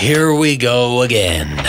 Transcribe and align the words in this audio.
Here 0.00 0.32
we 0.32 0.56
go 0.56 1.02
again. 1.02 1.62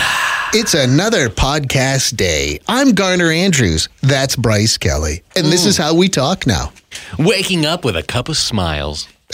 It's 0.53 0.73
another 0.73 1.27
podcast 1.27 2.15
day. 2.15 2.59
I'm 2.65 2.93
Garner 2.93 3.29
Andrews. 3.29 3.89
That's 4.03 4.37
Bryce 4.37 4.77
Kelly. 4.77 5.21
And 5.35 5.47
this 5.47 5.65
is 5.65 5.75
how 5.75 5.93
we 5.95 6.07
talk 6.07 6.47
now. 6.47 6.71
Waking 7.19 7.65
up 7.65 7.83
with 7.83 7.97
a 7.97 8.03
cup 8.03 8.29
of 8.29 8.37
smiles. 8.37 9.09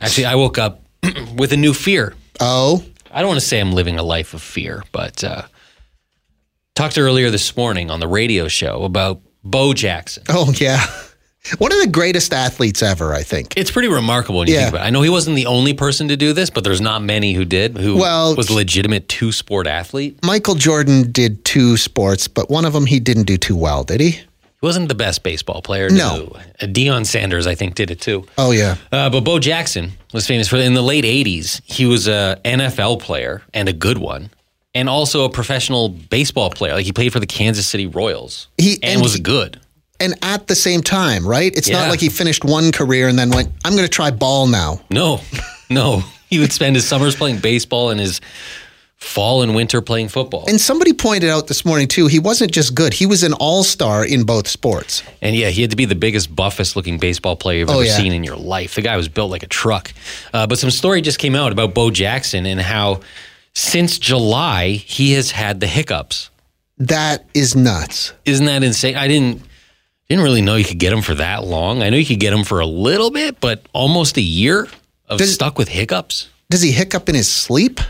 Actually, 0.00 0.24
I 0.24 0.34
woke 0.34 0.58
up 0.58 0.82
with 1.36 1.52
a 1.52 1.56
new 1.56 1.72
fear. 1.72 2.16
Oh, 2.40 2.84
I 3.12 3.20
don't 3.20 3.28
want 3.28 3.40
to 3.40 3.46
say 3.46 3.60
I'm 3.60 3.70
living 3.70 3.96
a 3.96 4.02
life 4.02 4.34
of 4.34 4.42
fear, 4.42 4.82
but 4.90 5.22
uh, 5.22 5.42
talked 6.74 6.98
earlier 6.98 7.30
this 7.30 7.56
morning 7.56 7.92
on 7.92 8.00
the 8.00 8.08
radio 8.08 8.48
show 8.48 8.82
about 8.82 9.20
Bo 9.44 9.72
Jackson. 9.72 10.24
oh, 10.30 10.52
yeah. 10.56 10.84
One 11.58 11.72
of 11.72 11.80
the 11.80 11.88
greatest 11.88 12.32
athletes 12.32 12.82
ever, 12.82 13.12
I 13.14 13.24
think. 13.24 13.54
It's 13.56 13.70
pretty 13.70 13.88
remarkable 13.88 14.38
when 14.40 14.48
you 14.48 14.54
Yeah. 14.54 14.60
think 14.60 14.74
about 14.74 14.84
it. 14.84 14.86
I 14.86 14.90
know 14.90 15.02
he 15.02 15.08
wasn't 15.08 15.34
the 15.34 15.46
only 15.46 15.74
person 15.74 16.06
to 16.08 16.16
do 16.16 16.32
this, 16.32 16.50
but 16.50 16.62
there's 16.62 16.80
not 16.80 17.02
many 17.02 17.32
who 17.32 17.44
did, 17.44 17.76
who 17.78 17.96
Well, 17.96 18.36
was 18.36 18.48
a 18.48 18.52
legitimate 18.54 19.08
two 19.08 19.32
sport 19.32 19.66
athlete. 19.66 20.18
Michael 20.22 20.54
Jordan 20.54 21.10
did 21.10 21.44
two 21.44 21.76
sports, 21.76 22.28
but 22.28 22.48
one 22.48 22.64
of 22.64 22.72
them 22.72 22.86
he 22.86 23.00
didn't 23.00 23.24
do 23.24 23.36
too 23.36 23.56
well, 23.56 23.82
did 23.82 24.00
he? 24.00 24.10
He 24.10 24.22
wasn't 24.66 24.88
the 24.88 24.94
best 24.94 25.24
baseball 25.24 25.62
player. 25.62 25.90
No. 25.90 26.36
Uh, 26.60 26.66
Deion 26.66 27.04
Sanders, 27.04 27.48
I 27.48 27.56
think, 27.56 27.74
did 27.74 27.90
it 27.90 28.00
too. 28.00 28.24
Oh, 28.38 28.52
yeah. 28.52 28.76
Uh, 28.92 29.10
but 29.10 29.22
Bo 29.22 29.40
Jackson 29.40 29.94
was 30.12 30.24
famous 30.28 30.46
for 30.46 30.56
in 30.58 30.74
the 30.74 30.82
late 30.82 31.04
'80s. 31.04 31.60
He 31.64 31.84
was 31.86 32.06
a 32.06 32.38
NFL 32.44 32.98
player 33.00 33.42
and 33.52 33.68
a 33.68 33.72
good 33.72 33.98
one, 33.98 34.30
and 34.76 34.88
also 34.88 35.24
a 35.24 35.28
professional 35.28 35.88
baseball 35.88 36.50
player. 36.50 36.74
Like 36.74 36.84
he 36.86 36.92
played 36.92 37.12
for 37.12 37.18
the 37.18 37.26
Kansas 37.26 37.66
City 37.66 37.88
Royals, 37.88 38.46
He- 38.56 38.74
and, 38.84 38.92
and 38.94 39.02
was 39.02 39.14
he- 39.14 39.20
good. 39.20 39.58
And 40.02 40.14
at 40.22 40.46
the 40.48 40.54
same 40.54 40.82
time, 40.82 41.26
right? 41.26 41.56
It's 41.56 41.70
not 41.70 41.88
like 41.88 42.00
he 42.00 42.08
finished 42.08 42.44
one 42.44 42.72
career 42.72 43.08
and 43.08 43.18
then 43.18 43.30
went, 43.30 43.50
I'm 43.64 43.72
going 43.72 43.84
to 43.84 43.88
try 43.88 44.10
ball 44.10 44.46
now. 44.48 44.80
No, 44.90 45.20
no, 45.70 46.02
he 46.28 46.38
would 46.40 46.52
spend 46.52 46.76
his 46.76 46.86
summers 46.86 47.14
playing 47.16 47.38
baseball 47.38 47.90
and 47.90 48.00
his 48.00 48.20
fall 48.96 49.42
and 49.42 49.54
winter 49.56 49.80
playing 49.80 50.08
football. 50.08 50.44
And 50.48 50.60
somebody 50.60 50.92
pointed 50.92 51.28
out 51.28 51.46
this 51.48 51.64
morning, 51.64 51.88
too, 51.88 52.06
he 52.06 52.18
wasn't 52.20 52.52
just 52.52 52.74
good, 52.74 52.92
he 52.94 53.06
was 53.06 53.22
an 53.24 53.32
all 53.34 53.64
star 53.64 54.04
in 54.04 54.24
both 54.24 54.46
sports. 54.46 55.02
And 55.20 55.34
yeah, 55.34 55.48
he 55.48 55.60
had 55.62 55.70
to 55.70 55.76
be 55.76 55.84
the 55.86 55.94
biggest, 55.96 56.34
buffest 56.34 56.76
looking 56.76 56.98
baseball 56.98 57.34
player 57.36 57.58
you've 57.60 57.70
Oh, 57.70 57.74
ever 57.80 57.84
yeah. 57.84 57.96
seen 57.96 58.12
in 58.12 58.22
your 58.24 58.36
life. 58.36 58.74
The 58.76 58.82
guy 58.82 58.96
was 58.96 59.08
built 59.08 59.30
like 59.30 59.42
a 59.42 59.48
truck. 59.48 59.92
Uh, 60.32 60.46
but 60.46 60.58
some 60.58 60.70
story 60.70 61.00
just 61.00 61.18
came 61.18 61.34
out 61.34 61.50
about 61.52 61.74
Bo 61.74 61.90
Jackson 61.90 62.46
and 62.46 62.60
how 62.60 63.00
since 63.54 63.98
July 63.98 64.68
he 64.70 65.12
has 65.12 65.32
had 65.32 65.60
the 65.60 65.66
hiccups. 65.66 66.30
That 66.78 67.24
is 67.34 67.54
nuts. 67.54 68.12
Isn't 68.24 68.46
that 68.46 68.62
insane? 68.62 68.96
I 68.96 69.06
didn't 69.08 69.42
didn't 70.12 70.24
really 70.24 70.42
know 70.42 70.56
you 70.56 70.64
could 70.64 70.78
get 70.78 70.92
him 70.92 71.00
for 71.00 71.14
that 71.14 71.42
long. 71.44 71.82
I 71.82 71.88
know 71.88 71.96
you 71.96 72.04
could 72.04 72.20
get 72.20 72.34
him 72.34 72.44
for 72.44 72.60
a 72.60 72.66
little 72.66 73.10
bit, 73.10 73.40
but 73.40 73.64
almost 73.72 74.18
a 74.18 74.20
year 74.22 74.68
of 75.08 75.18
Does- 75.18 75.32
stuck 75.32 75.56
with 75.56 75.68
hiccups. 75.68 76.28
Does 76.50 76.60
he 76.60 76.70
hiccup 76.70 77.08
in 77.08 77.14
his 77.14 77.30
sleep? 77.30 77.80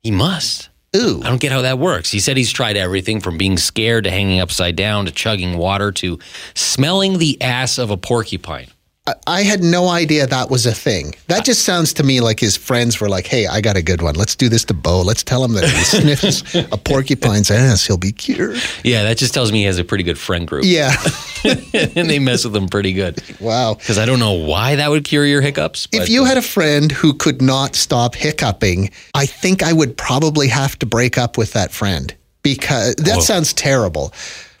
He 0.00 0.12
must. 0.12 0.68
Ooh. 0.94 1.20
I 1.24 1.28
don't 1.28 1.40
get 1.40 1.50
how 1.50 1.62
that 1.62 1.80
works. 1.80 2.12
He 2.12 2.20
said 2.20 2.36
he's 2.36 2.52
tried 2.52 2.76
everything 2.76 3.20
from 3.20 3.36
being 3.36 3.56
scared 3.56 4.04
to 4.04 4.10
hanging 4.12 4.38
upside 4.40 4.76
down 4.76 5.06
to 5.06 5.10
chugging 5.10 5.58
water 5.58 5.90
to 5.92 6.20
smelling 6.54 7.18
the 7.18 7.42
ass 7.42 7.78
of 7.78 7.90
a 7.90 7.96
porcupine. 7.96 8.68
I- 9.08 9.14
I 9.26 9.42
had 9.42 9.62
no 9.62 9.88
idea 9.88 10.26
that 10.26 10.48
was 10.50 10.66
a 10.66 10.72
thing. 10.72 11.14
That 11.26 11.44
just 11.44 11.62
sounds 11.64 11.92
to 11.94 12.02
me 12.04 12.20
like 12.20 12.38
his 12.40 12.56
friends 12.56 13.00
were 13.00 13.08
like, 13.08 13.26
hey, 13.26 13.46
I 13.48 13.60
got 13.60 13.76
a 13.76 13.82
good 13.82 14.02
one. 14.02 14.14
Let's 14.14 14.34
do 14.36 14.48
this 14.48 14.64
to 14.66 14.74
Bo. 14.74 15.02
Let's 15.02 15.22
tell 15.24 15.44
him 15.44 15.52
that 15.54 15.64
if 15.64 15.72
he 15.76 15.84
sniffs 16.20 16.54
a 16.72 16.76
porcupine's 16.76 17.50
ass, 17.50 17.84
he'll 17.86 17.96
be 17.98 18.12
cured. 18.12 18.60
Yeah, 18.84 19.02
that 19.02 19.18
just 19.18 19.34
tells 19.34 19.50
me 19.52 19.58
he 19.58 19.64
has 19.64 19.78
a 19.78 19.84
pretty 19.84 20.04
good 20.04 20.18
friend 20.18 20.46
group. 20.46 20.64
Yeah. 20.64 20.94
and 21.96 22.10
they 22.10 22.18
mess 22.18 22.44
with 22.44 22.52
them 22.52 22.68
pretty 22.68 22.92
good. 22.92 23.22
wow. 23.40 23.74
Because 23.74 23.98
I 23.98 24.06
don't 24.06 24.18
know 24.18 24.32
why 24.32 24.76
that 24.76 24.90
would 24.90 25.04
cure 25.04 25.24
your 25.24 25.40
hiccups. 25.40 25.88
If 25.92 26.08
you 26.08 26.24
had 26.24 26.36
a 26.36 26.42
friend 26.42 26.90
who 26.92 27.14
could 27.14 27.40
not 27.42 27.74
stop 27.74 28.14
hiccuping, 28.14 28.90
I 29.14 29.26
think 29.26 29.62
I 29.62 29.72
would 29.72 29.96
probably 29.96 30.48
have 30.48 30.78
to 30.80 30.86
break 30.86 31.18
up 31.18 31.38
with 31.38 31.52
that 31.52 31.70
friend 31.72 32.14
because 32.42 32.94
that 32.96 33.22
sounds 33.22 33.52
terrible. 33.52 34.12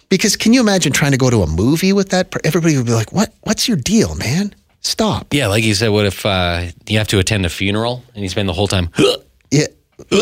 Because 0.08 0.36
can 0.36 0.52
you 0.52 0.60
imagine 0.60 0.92
trying 0.92 1.12
to 1.12 1.18
go 1.18 1.30
to 1.30 1.42
a 1.42 1.46
movie 1.48 1.92
with 1.92 2.10
that? 2.10 2.32
Everybody 2.44 2.76
would 2.76 2.86
be 2.86 2.92
like, 2.92 3.12
"What? 3.12 3.34
What's 3.42 3.66
your 3.66 3.76
deal, 3.76 4.14
man? 4.14 4.54
Stop." 4.80 5.34
yeah, 5.34 5.48
like 5.48 5.64
you 5.64 5.74
said, 5.74 5.88
what 5.88 6.06
if 6.06 6.24
uh, 6.24 6.66
you 6.86 6.98
have 6.98 7.08
to 7.08 7.18
attend 7.18 7.44
a 7.44 7.48
funeral 7.48 8.04
and 8.14 8.22
you 8.22 8.28
spend 8.28 8.48
the 8.48 8.52
whole 8.52 8.68
time 8.68 8.90
Yeah, 9.50 9.66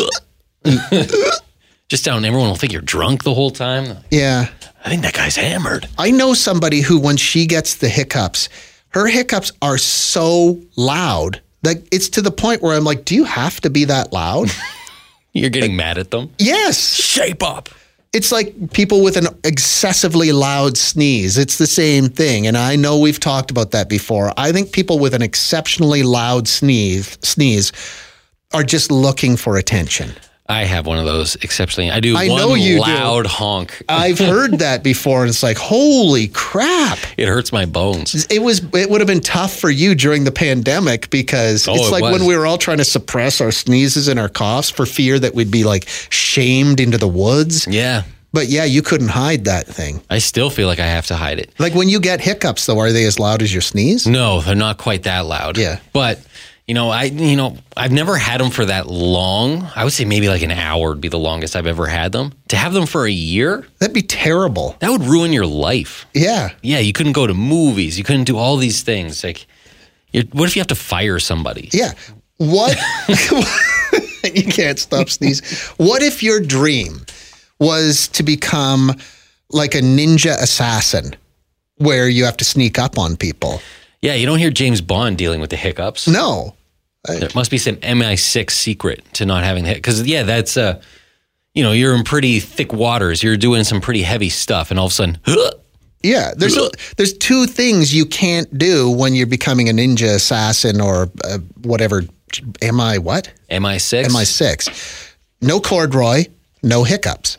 just 1.87 2.05
down? 2.05 2.25
Everyone 2.25 2.49
will 2.49 2.55
think 2.55 2.73
you're 2.73 2.81
drunk 2.81 3.23
the 3.23 3.33
whole 3.33 3.51
time. 3.51 3.97
yeah. 4.11 4.47
I 4.85 4.89
think 4.89 5.01
that 5.01 5.13
guy's 5.13 5.35
hammered. 5.35 5.87
I 5.97 6.11
know 6.11 6.35
somebody 6.35 6.81
who, 6.81 6.99
when 6.99 7.17
she 7.17 7.47
gets 7.47 7.75
the 7.75 7.89
hiccups, 7.89 8.49
her 8.89 9.07
hiccups 9.07 9.51
are 9.61 9.79
so 9.79 10.61
loud 10.75 11.41
that 11.63 11.77
it's 11.91 12.07
to 12.09 12.21
the 12.21 12.31
point 12.31 12.61
where 12.61 12.77
I'm 12.77 12.83
like, 12.83 13.03
"Do 13.03 13.15
you 13.15 13.23
have 13.23 13.59
to 13.61 13.69
be 13.71 13.85
that 13.85 14.13
loud?" 14.13 14.49
You're 15.33 15.49
getting 15.49 15.75
mad 15.75 15.97
at 15.97 16.11
them. 16.11 16.29
yes. 16.37 16.95
Shape 16.95 17.43
up. 17.43 17.67
It's 18.13 18.31
like 18.31 18.71
people 18.71 19.03
with 19.03 19.17
an 19.17 19.27
excessively 19.43 20.31
loud 20.31 20.77
sneeze. 20.77 21.37
It's 21.37 21.57
the 21.57 21.67
same 21.67 22.07
thing. 22.07 22.47
And 22.47 22.57
I 22.57 22.77
know 22.77 22.97
we've 22.99 23.19
talked 23.19 23.51
about 23.51 23.71
that 23.71 23.89
before. 23.89 24.31
I 24.37 24.53
think 24.53 24.71
people 24.71 24.99
with 24.99 25.13
an 25.13 25.21
exceptionally 25.21 26.03
loud 26.03 26.47
sneeze 26.47 27.17
sneeze 27.21 27.73
are 28.53 28.63
just 28.63 28.89
looking 28.91 29.35
for 29.35 29.57
attention. 29.57 30.13
I 30.47 30.63
have 30.65 30.85
one 30.85 30.99
of 30.99 31.05
those 31.05 31.35
exceptionally. 31.37 31.89
I 31.89 31.99
do 31.99 32.15
I 32.15 32.27
know 32.27 32.53
you 32.53 32.75
do. 32.75 32.81
loud 32.81 33.25
honk. 33.25 33.81
I've 33.89 34.19
heard 34.33 34.59
that 34.59 34.83
before 34.83 35.21
and 35.21 35.29
it's 35.29 35.41
like, 35.41 35.57
holy 35.57 36.27
crap. 36.27 36.99
It 37.17 37.27
hurts 37.27 37.51
my 37.51 37.65
bones. 37.65 38.27
It 38.29 38.43
was 38.43 38.61
it 38.75 38.89
would 38.89 39.01
have 39.01 39.07
been 39.07 39.21
tough 39.21 39.55
for 39.57 39.71
you 39.71 39.95
during 39.95 40.23
the 40.23 40.31
pandemic 40.31 41.09
because 41.09 41.67
Oh, 41.67 41.73
it's 41.75 41.87
it 41.87 41.91
like 41.91 42.03
was. 42.03 42.19
when 42.19 42.27
we 42.27 42.37
were 42.37 42.45
all 42.45 42.59
trying 42.59 42.77
to 42.77 42.85
suppress 42.85 43.41
our 43.41 43.51
sneezes 43.51 44.07
and 44.07 44.19
our 44.19 44.29
coughs 44.29 44.69
for 44.69 44.85
fear 44.85 45.17
that 45.17 45.33
we'd 45.33 45.49
be 45.49 45.63
like 45.63 45.87
shamed 46.11 46.79
into 46.79 46.97
the 46.99 47.07
woods. 47.07 47.65
Yeah. 47.67 48.03
But 48.31 48.47
yeah, 48.49 48.65
you 48.65 48.81
couldn't 48.81 49.07
hide 49.07 49.45
that 49.45 49.65
thing. 49.65 50.01
I 50.09 50.17
still 50.17 50.49
feel 50.49 50.67
like 50.67 50.79
I 50.79 50.85
have 50.87 51.07
to 51.07 51.15
hide 51.15 51.39
it. 51.39 51.51
Like 51.57 51.73
when 51.73 51.87
you 51.87 51.99
get 52.01 52.19
hiccups 52.19 52.65
though, 52.65 52.77
are 52.79 52.91
they 52.91 53.05
as 53.05 53.17
loud 53.17 53.41
as 53.41 53.51
your 53.53 53.61
sneeze? 53.61 54.05
No, 54.05 54.41
they're 54.41 54.55
not 54.55 54.77
quite 54.77 55.03
that 55.03 55.25
loud. 55.25 55.57
Yeah. 55.57 55.79
But 55.93 56.19
you 56.67 56.73
know, 56.73 56.89
I 56.89 57.03
you 57.03 57.35
know, 57.35 57.57
I've 57.77 57.91
never 57.91 58.15
had 58.17 58.41
them 58.41 58.49
for 58.49 58.65
that 58.65 58.87
long. 58.87 59.69
I 59.75 59.83
would 59.83 59.93
say 59.93 60.05
maybe 60.05 60.27
like 60.29 60.41
an 60.41 60.51
hour 60.51 60.89
would 60.89 61.01
be 61.01 61.09
the 61.09 61.19
longest 61.19 61.55
I've 61.55 61.67
ever 61.67 61.85
had 61.87 62.11
them. 62.11 62.33
To 62.49 62.57
have 62.57 62.73
them 62.73 62.85
for 62.87 63.05
a 63.05 63.11
year, 63.11 63.65
That'd 63.79 63.93
be 63.93 64.01
terrible. 64.01 64.75
that 64.79 64.89
would 64.89 65.03
ruin 65.03 65.31
your 65.31 65.45
life. 65.45 66.05
Yeah. 66.13 66.49
Yeah, 66.61 66.79
you 66.79 66.91
couldn't 66.93 67.13
go 67.13 67.27
to 67.27 67.33
movies. 67.33 67.97
You 67.97 68.03
couldn't 68.03 68.23
do 68.23 68.37
all 68.37 68.57
these 68.57 68.81
things. 68.81 69.23
Like, 69.23 69.45
what 70.31 70.47
if 70.47 70.55
you 70.55 70.59
have 70.59 70.67
to 70.67 70.75
fire 70.75 71.19
somebody? 71.19 71.69
Yeah. 71.71 71.91
What? 72.37 72.77
you 74.33 74.43
can't 74.45 74.79
stop 74.79 75.09
sneezing. 75.09 75.45
What 75.77 76.01
if 76.01 76.23
your 76.23 76.39
dream 76.39 77.05
was 77.59 78.07
to 78.09 78.23
become 78.23 78.91
like 79.51 79.75
a 79.75 79.81
ninja 79.81 80.33
assassin 80.41 81.15
where 81.77 82.09
you 82.09 82.25
have 82.25 82.37
to 82.37 82.45
sneak 82.45 82.79
up 82.79 82.97
on 82.97 83.15
people? 83.17 83.61
Yeah, 84.01 84.13
you 84.15 84.25
don't 84.25 84.39
hear 84.39 84.51
James 84.51 84.81
Bond 84.81 85.17
dealing 85.17 85.41
with 85.41 85.49
the 85.49 85.55
hiccups. 85.55 86.07
No. 86.07 86.55
There 87.07 87.29
must 87.35 87.51
be 87.51 87.57
some 87.59 87.75
MI6 87.77 88.49
secret 88.51 89.03
to 89.13 89.25
not 89.25 89.43
having 89.43 89.63
the 89.63 89.75
because 89.75 90.05
yeah, 90.07 90.23
that's 90.23 90.57
uh, 90.57 90.81
you 91.53 91.63
know, 91.63 91.71
you're 91.71 91.95
in 91.95 92.03
pretty 92.03 92.39
thick 92.39 92.73
waters. 92.73 93.21
You're 93.21 93.37
doing 93.37 93.63
some 93.63 93.79
pretty 93.79 94.01
heavy 94.01 94.29
stuff, 94.29 94.71
and 94.71 94.79
all 94.79 94.87
of 94.87 94.91
a 94.91 94.95
sudden, 94.95 95.19
Yeah, 96.01 96.33
there's 96.35 96.57
there's 96.97 97.13
two 97.13 97.45
things 97.45 97.93
you 97.93 98.05
can't 98.05 98.55
do 98.57 98.89
when 98.89 99.13
you're 99.13 99.27
becoming 99.27 99.69
a 99.69 99.71
ninja 99.71 100.15
assassin 100.15 100.81
or 100.81 101.09
uh, 101.23 101.37
whatever. 101.61 102.03
Am 102.61 102.79
I 102.79 102.97
what? 102.97 103.31
MI6. 103.49 104.05
MI6. 104.07 105.15
No 105.41 105.59
corduroy, 105.59 106.25
no 106.63 106.83
hiccups. 106.83 107.37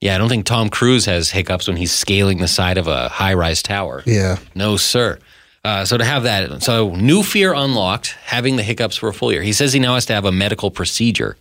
Yeah, 0.00 0.14
I 0.14 0.18
don't 0.18 0.28
think 0.28 0.46
Tom 0.46 0.68
Cruise 0.70 1.06
has 1.06 1.30
hiccups 1.30 1.68
when 1.68 1.76
he's 1.76 1.92
scaling 1.92 2.38
the 2.38 2.48
side 2.48 2.78
of 2.78 2.86
a 2.86 3.08
high 3.08 3.34
rise 3.34 3.62
tower. 3.62 4.02
Yeah. 4.06 4.38
No, 4.54 4.76
sir. 4.76 5.18
Uh, 5.62 5.84
so 5.84 5.98
to 5.98 6.04
have 6.04 6.22
that, 6.22 6.62
so 6.62 6.94
new 6.96 7.22
fear 7.22 7.52
unlocked, 7.52 8.16
having 8.24 8.56
the 8.56 8.62
hiccups 8.62 8.96
for 8.96 9.08
a 9.08 9.12
full 9.14 9.30
year. 9.30 9.42
He 9.42 9.52
says 9.52 9.72
he 9.72 9.78
now 9.78 9.94
has 9.94 10.06
to 10.06 10.14
have 10.14 10.24
a 10.24 10.32
medical 10.32 10.70
procedure. 10.70 11.36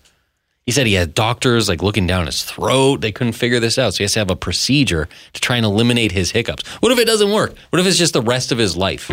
He 0.66 0.74
said 0.74 0.86
he 0.86 0.94
had 0.94 1.16
doctors 1.16 1.68
like 1.68 1.81
looking 1.81 2.06
down 2.06 2.25
his 2.27 2.44
throat. 2.44 3.01
They 3.01 3.12
couldn't 3.12 3.33
figure 3.33 3.60
this 3.60 3.80
out. 3.80 3.94
So 3.94 4.00
he 4.00 4.04
has 4.04 4.13
to 4.13 4.19
have 4.19 4.30
a 4.30 4.36
procedure 4.36 5.07
to 5.33 5.42
try 5.42 5.56
and 5.56 5.66
eliminate 5.66 6.12
his 6.12 6.31
hiccups. 6.31 6.68
What 6.81 6.92
if 6.92 7.00
it 7.00 7.06
doesn't 7.06 7.31
work? 7.31 7.56
What 7.71 7.80
if 7.80 7.88
it's 7.88 7.98
just 7.98 8.13
the 8.13 8.21
rest 8.21 8.51
of 8.51 8.57
his 8.57 8.77
life? 8.77 9.10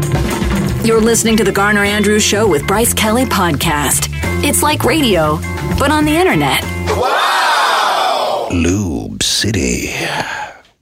You're 0.84 1.00
listening 1.00 1.36
to 1.38 1.44
the 1.44 1.52
Garner 1.52 1.82
Andrews 1.84 2.22
Show 2.22 2.46
with 2.46 2.66
Bryce 2.66 2.92
Kelly 2.92 3.24
Podcast. 3.24 4.08
It's 4.44 4.62
like 4.62 4.84
radio, 4.84 5.36
but 5.78 5.90
on 5.90 6.04
the 6.04 6.14
internet. 6.14 6.62
Wow! 6.88 8.48
Lube 8.52 9.22
City. 9.22 9.94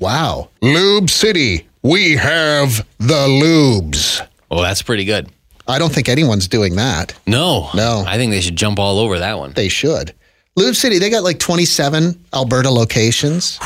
Wow. 0.00 0.48
Lube 0.60 1.08
City. 1.08 1.68
We 1.84 2.16
have 2.16 2.86
the 2.96 3.26
lubes. 3.28 4.26
Well, 4.50 4.62
that's 4.62 4.80
pretty 4.80 5.04
good. 5.04 5.28
I 5.68 5.78
don't 5.78 5.92
think 5.92 6.08
anyone's 6.08 6.48
doing 6.48 6.76
that. 6.76 7.12
No. 7.26 7.68
No. 7.74 8.04
I 8.06 8.16
think 8.16 8.32
they 8.32 8.40
should 8.40 8.56
jump 8.56 8.78
all 8.78 8.98
over 8.98 9.18
that 9.18 9.38
one. 9.38 9.52
They 9.52 9.68
should. 9.68 10.14
Lube 10.56 10.76
City, 10.76 10.98
they 10.98 11.10
got 11.10 11.24
like 11.24 11.38
27 11.38 12.24
Alberta 12.32 12.70
locations. 12.70 13.58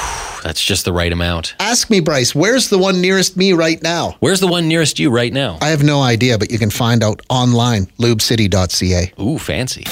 That's 0.48 0.64
just 0.64 0.86
the 0.86 0.94
right 0.94 1.12
amount. 1.12 1.54
Ask 1.60 1.90
me, 1.90 2.00
Bryce, 2.00 2.34
where's 2.34 2.70
the 2.70 2.78
one 2.78 3.02
nearest 3.02 3.36
me 3.36 3.52
right 3.52 3.82
now? 3.82 4.16
Where's 4.20 4.40
the 4.40 4.46
one 4.46 4.66
nearest 4.66 4.98
you 4.98 5.10
right 5.10 5.30
now? 5.30 5.58
I 5.60 5.68
have 5.68 5.82
no 5.82 6.00
idea, 6.00 6.38
but 6.38 6.50
you 6.50 6.58
can 6.58 6.70
find 6.70 7.04
out 7.04 7.20
online, 7.28 7.84
lubecity.ca. 7.98 9.12
Ooh, 9.20 9.36
fancy. 9.36 9.84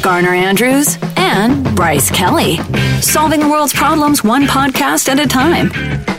Garner 0.00 0.34
Andrews 0.34 0.98
and 1.16 1.74
Bryce 1.74 2.12
Kelly. 2.12 2.58
Solving 3.00 3.40
the 3.40 3.48
world's 3.48 3.72
problems 3.72 4.22
one 4.22 4.44
podcast 4.44 5.08
at 5.08 5.18
a 5.18 5.26
time. 5.26 5.70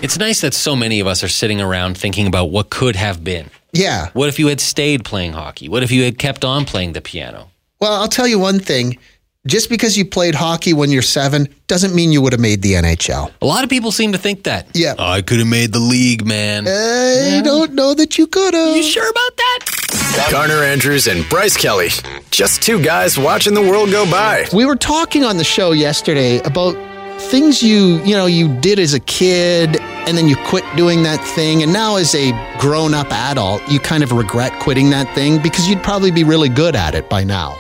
It's 0.03 0.17
nice 0.19 0.41
that 0.41 0.53
so 0.53 0.75
many 0.75 0.99
of 0.99 1.07
us 1.07 1.23
are 1.23 1.29
sitting 1.29 1.61
around 1.61 1.97
thinking 1.97 2.27
about 2.27 2.51
what 2.51 2.69
could 2.69 2.97
have 2.97 3.23
been. 3.23 3.49
Yeah. 3.71 4.09
What 4.11 4.27
if 4.27 4.39
you 4.39 4.47
had 4.47 4.59
stayed 4.59 5.05
playing 5.05 5.31
hockey? 5.31 5.69
What 5.69 5.83
if 5.83 5.89
you 5.91 6.03
had 6.03 6.19
kept 6.19 6.43
on 6.43 6.65
playing 6.65 6.91
the 6.91 7.01
piano? 7.01 7.49
Well, 7.79 7.93
I'll 7.93 8.09
tell 8.09 8.27
you 8.27 8.39
one 8.39 8.59
thing. 8.59 8.97
Just 9.45 9.67
because 9.69 9.97
you 9.97 10.05
played 10.05 10.35
hockey 10.35 10.71
when 10.71 10.89
you're 10.89 11.01
seven 11.01 11.49
doesn't 11.67 11.93
mean 11.93 12.13
you 12.13 12.21
would 12.21 12.31
have 12.31 12.39
made 12.39 12.61
the 12.61 12.75
NHL. 12.75 13.29
A 13.41 13.45
lot 13.45 13.65
of 13.65 13.69
people 13.69 13.91
seem 13.91 14.13
to 14.13 14.17
think 14.17 14.43
that. 14.43 14.67
Yeah. 14.73 14.95
Oh, 14.97 15.03
I 15.05 15.21
could 15.21 15.39
have 15.39 15.49
made 15.49 15.73
the 15.73 15.81
league, 15.81 16.25
man. 16.25 16.65
I 16.65 17.41
don't 17.43 17.73
know 17.73 17.93
that 17.93 18.17
you 18.17 18.25
could 18.25 18.53
have. 18.53 18.73
you 18.73 18.83
sure 18.83 19.03
about 19.09 19.35
that? 19.35 20.29
Garner 20.31 20.63
Andrews 20.63 21.07
and 21.07 21.27
Bryce 21.27 21.57
Kelly. 21.57 21.89
Just 22.31 22.61
two 22.61 22.81
guys 22.81 23.17
watching 23.19 23.53
the 23.53 23.61
world 23.61 23.91
go 23.91 24.09
by. 24.09 24.45
We 24.53 24.65
were 24.65 24.77
talking 24.77 25.25
on 25.25 25.35
the 25.35 25.43
show 25.43 25.73
yesterday 25.73 26.39
about 26.43 26.77
things 27.23 27.61
you, 27.61 28.01
you 28.05 28.15
know, 28.15 28.27
you 28.27 28.47
did 28.61 28.79
as 28.79 28.93
a 28.93 28.99
kid 29.01 29.77
and 30.07 30.17
then 30.17 30.29
you 30.29 30.37
quit 30.45 30.63
doing 30.77 31.03
that 31.03 31.21
thing 31.21 31.63
and 31.63 31.73
now 31.73 31.97
as 31.97 32.15
a 32.15 32.31
grown-up 32.59 33.11
adult, 33.11 33.61
you 33.69 33.81
kind 33.81 34.03
of 34.03 34.13
regret 34.13 34.57
quitting 34.61 34.89
that 34.91 35.13
thing 35.13 35.41
because 35.41 35.67
you'd 35.67 35.83
probably 35.83 36.11
be 36.11 36.23
really 36.23 36.47
good 36.49 36.77
at 36.77 36.95
it 36.95 37.09
by 37.09 37.25
now. 37.25 37.57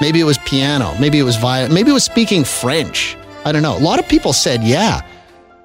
Maybe 0.00 0.20
it 0.20 0.24
was 0.24 0.38
piano, 0.38 0.94
maybe 0.98 1.18
it 1.18 1.22
was 1.22 1.36
violin, 1.36 1.72
maybe 1.72 1.90
it 1.90 1.94
was 1.94 2.04
speaking 2.04 2.44
French. 2.44 3.16
I 3.44 3.52
don't 3.52 3.62
know. 3.62 3.76
A 3.76 3.78
lot 3.78 3.98
of 3.98 4.08
people 4.08 4.32
said, 4.32 4.62
"Yeah, 4.64 5.02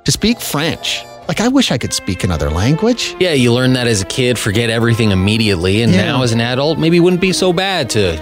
to 0.03 0.11
speak 0.11 0.39
French." 0.39 1.03
Like 1.27 1.41
I 1.41 1.47
wish 1.47 1.71
I 1.71 1.77
could 1.77 1.93
speak 1.93 2.23
another 2.23 2.49
language. 2.49 3.15
Yeah, 3.19 3.33
you 3.33 3.51
learn 3.51 3.73
that 3.73 3.87
as 3.87 4.01
a 4.01 4.05
kid, 4.05 4.37
forget 4.39 4.69
everything 4.69 5.11
immediately, 5.11 5.81
and 5.81 5.91
Yeah. 5.93 6.05
now 6.05 6.23
as 6.23 6.31
an 6.31 6.39
adult, 6.41 6.77
maybe 6.79 6.97
it 6.97 7.01
wouldn't 7.01 7.21
be 7.21 7.33
so 7.33 7.51
bad 7.51 7.89
to, 7.91 8.17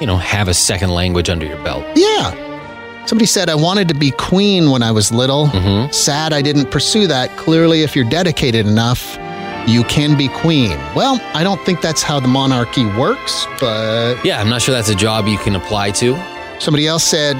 you 0.00 0.06
know, 0.06 0.16
have 0.16 0.48
a 0.48 0.54
second 0.54 0.90
language 0.90 1.28
under 1.30 1.46
your 1.46 1.58
belt. 1.58 1.84
Yeah. 1.94 2.32
Somebody 3.06 3.26
said 3.26 3.48
I 3.48 3.54
wanted 3.54 3.88
to 3.88 3.94
be 3.94 4.10
queen 4.10 4.70
when 4.70 4.82
I 4.82 4.90
was 4.90 5.12
little. 5.12 5.46
Mm-hmm. 5.48 5.92
Sad 5.92 6.32
I 6.32 6.42
didn't 6.42 6.70
pursue 6.70 7.06
that. 7.06 7.34
Clearly, 7.36 7.82
if 7.82 7.94
you're 7.96 8.04
dedicated 8.10 8.66
enough, 8.66 9.16
you 9.66 9.84
can 9.84 10.16
be 10.16 10.28
queen. 10.28 10.78
Well, 10.94 11.20
I 11.34 11.42
don't 11.44 11.60
think 11.66 11.80
that's 11.80 12.02
how 12.02 12.20
the 12.20 12.28
monarchy 12.28 12.86
works, 12.86 13.46
but 13.60 14.16
Yeah, 14.24 14.40
I'm 14.40 14.48
not 14.48 14.62
sure 14.62 14.74
that's 14.74 14.88
a 14.88 14.94
job 14.94 15.26
you 15.26 15.38
can 15.38 15.54
apply 15.56 15.90
to. 15.92 16.16
somebody 16.60 16.86
else 16.86 17.04
said, 17.04 17.36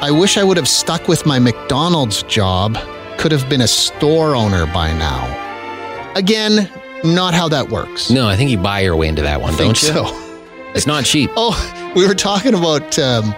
I 0.00 0.10
wish 0.10 0.36
I 0.38 0.44
would 0.44 0.56
have 0.56 0.68
stuck 0.68 1.08
with 1.08 1.26
my 1.26 1.38
McDonald's 1.38 2.22
job. 2.24 2.78
Could 3.18 3.32
have 3.32 3.48
been 3.48 3.60
a 3.62 3.68
store 3.68 4.34
owner 4.36 4.64
by 4.66 4.92
now. 4.96 6.12
Again, 6.14 6.70
not 7.04 7.34
how 7.34 7.48
that 7.48 7.68
works. 7.68 8.10
No, 8.10 8.26
I 8.28 8.36
think 8.36 8.50
you 8.50 8.58
buy 8.58 8.80
your 8.80 8.96
way 8.96 9.08
into 9.08 9.22
that 9.22 9.40
one, 9.40 9.54
don't 9.56 9.80
you? 9.82 9.88
so. 9.88 10.24
It's 10.74 10.86
not 10.86 11.04
cheap. 11.06 11.30
Oh, 11.34 11.92
we 11.96 12.06
were 12.06 12.14
talking 12.14 12.54
about 12.54 12.98
um, 12.98 13.34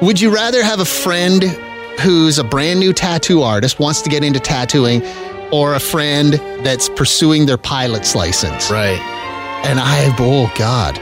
would 0.00 0.18
you 0.20 0.34
rather 0.34 0.62
have 0.62 0.80
a 0.80 0.84
friend 0.84 1.42
who's 2.00 2.38
a 2.38 2.44
brand 2.44 2.80
new 2.80 2.92
tattoo 2.94 3.42
artist, 3.42 3.78
wants 3.78 4.00
to 4.02 4.08
get 4.10 4.24
into 4.24 4.40
tattooing, 4.40 5.02
or 5.52 5.74
a 5.74 5.80
friend 5.80 6.34
that's 6.64 6.88
pursuing 6.88 7.46
their 7.46 7.58
pilot's 7.58 8.14
license? 8.14 8.70
Right. 8.70 8.98
And 9.66 9.80
I, 9.80 10.14
oh 10.18 10.52
God, 10.56 10.98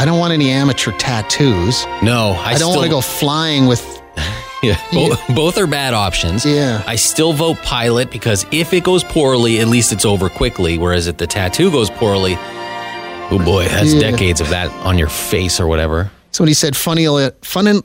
I 0.00 0.04
don't 0.04 0.18
want 0.18 0.32
any 0.32 0.50
amateur 0.50 0.92
tattoos. 0.92 1.84
No, 2.02 2.32
I, 2.38 2.52
I, 2.52 2.58
don't 2.58 2.74
want 2.74 2.84
to 2.84 2.90
go 2.90 3.00
flying 3.00 3.66
with, 3.66 3.82
Yeah, 4.62 4.80
both, 4.92 5.20
both 5.34 5.58
are 5.58 5.66
bad 5.66 5.92
options. 5.94 6.44
Yeah. 6.44 6.82
I 6.86 6.96
still 6.96 7.32
vote 7.32 7.58
pilot 7.58 8.10
because 8.10 8.46
if 8.50 8.72
it 8.72 8.84
goes 8.84 9.04
poorly, 9.04 9.60
at 9.60 9.68
least 9.68 9.92
it's 9.92 10.04
over 10.04 10.28
quickly. 10.28 10.78
Whereas 10.78 11.06
if 11.06 11.18
the 11.18 11.26
tattoo 11.26 11.70
goes 11.70 11.90
poorly, 11.90 12.36
oh 12.38 13.40
boy, 13.44 13.66
that's 13.68 13.92
Yeah. 13.92 14.10
decades 14.10 14.40
of 14.40 14.48
that 14.50 14.70
on 14.84 14.98
your 14.98 15.08
face 15.08 15.60
or 15.60 15.66
whatever. 15.66 16.10
somebody 16.30 16.54
said, 16.54 16.76
funny, 16.76 17.06
fun, 17.42 17.82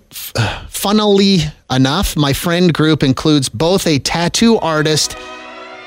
funnily 0.69 1.39
enough, 1.69 2.17
my 2.17 2.33
friend 2.33 2.73
group 2.73 3.01
includes 3.03 3.47
both 3.49 3.87
a 3.87 3.97
tattoo 3.99 4.57
artist 4.57 5.15